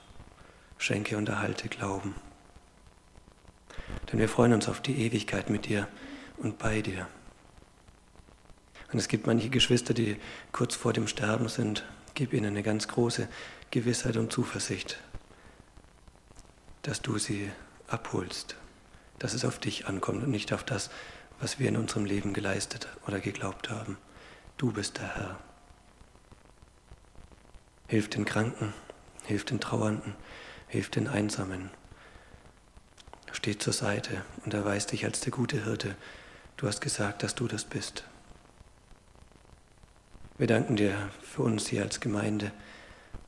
Schenke 0.78 1.18
und 1.18 1.30
erhalte 1.30 1.70
Glauben. 1.70 2.16
Denn 4.12 4.20
wir 4.20 4.30
freuen 4.30 4.54
uns 4.54 4.70
auf 4.70 4.82
die 4.82 5.06
Ewigkeit 5.06 5.50
mit 5.50 5.66
dir 5.66 5.88
und 6.38 6.58
bei 6.58 6.82
dir. 6.82 7.08
Und 8.92 9.00
es 9.00 9.08
gibt 9.08 9.28
manche 9.28 9.50
Geschwister, 9.50 9.94
die 9.94 10.18
kurz 10.52 10.76
vor 10.76 10.94
dem 10.94 11.08
Sterben 11.08 11.50
sind. 11.50 11.84
Gib 12.13 12.34
ihnen 12.34 12.48
eine 12.48 12.63
ganz 12.63 12.88
große 12.88 13.28
Gewissheit 13.70 14.18
und 14.18 14.32
Zuversicht, 14.32 14.98
dass 16.84 17.02
du 17.02 17.18
sie 17.18 17.52
abholst, 17.88 18.56
dass 19.20 19.34
es 19.34 19.44
auf 19.44 19.60
dich 19.60 19.88
ankommt 19.88 20.24
und 20.24 20.32
nicht 20.32 20.54
auf 20.54 20.63
das, 20.63 20.90
was 21.40 21.60
wir 21.60 21.68
in 21.68 21.78
unserem 21.78 22.06
Leben 22.06 22.34
geleistet 22.34 22.88
oder 23.06 23.20
geglaubt 23.20 23.70
haben. 23.70 23.98
Du 24.58 24.72
bist 24.72 24.98
der 24.98 25.16
Herr. 25.16 25.40
Hilf 27.88 28.10
den 28.10 28.26
Kranken, 28.26 28.74
hilf 29.26 29.46
den 29.46 29.60
Trauernden, 29.60 30.16
hilf 30.67 30.89
den 30.89 31.08
Einsamen. 31.08 31.69
Steh 33.32 33.58
zur 33.58 33.73
Seite 33.73 34.23
und 34.45 34.53
erweist 34.53 34.91
dich 34.91 35.06
als 35.06 35.21
der 35.21 35.32
gute 35.32 35.63
Hirte. 35.63 35.95
Du 36.58 36.67
hast 36.67 36.82
gesagt, 36.82 37.23
dass 37.23 37.36
du 37.36 37.47
das 37.47 37.65
bist. 37.65 38.03
Wir 40.38 40.47
danken 40.47 40.75
dir 40.75 41.10
für 41.21 41.43
uns 41.43 41.67
hier 41.67 41.84
als 41.84 41.99
Gemeinde. 41.99 42.51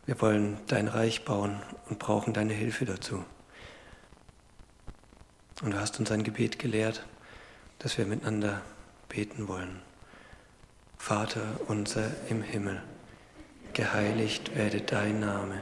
Wir 0.06 0.20
wollen 0.22 0.58
dein 0.68 0.88
Reich 0.88 1.26
bauen 1.26 1.62
und 1.90 2.00
brauchen 2.00 2.34
deine 2.34 2.54
Hilfe 2.54 2.86
dazu. 2.86 3.24
Und 5.62 5.72
du 5.72 5.80
hast 5.80 6.00
uns 6.00 6.12
ein 6.12 6.24
Gebet 6.24 6.60
gelehrt, 6.60 7.06
dass 7.80 7.98
wir 7.98 8.06
miteinander 8.06 8.62
beten 9.08 9.48
wollen. 9.48 9.82
Vater 10.98 11.60
unser 11.68 12.12
im 12.30 12.42
Himmel, 12.42 12.82
geheiligt 13.74 14.56
werde 14.56 14.82
dein 14.82 15.20
Name, 15.20 15.62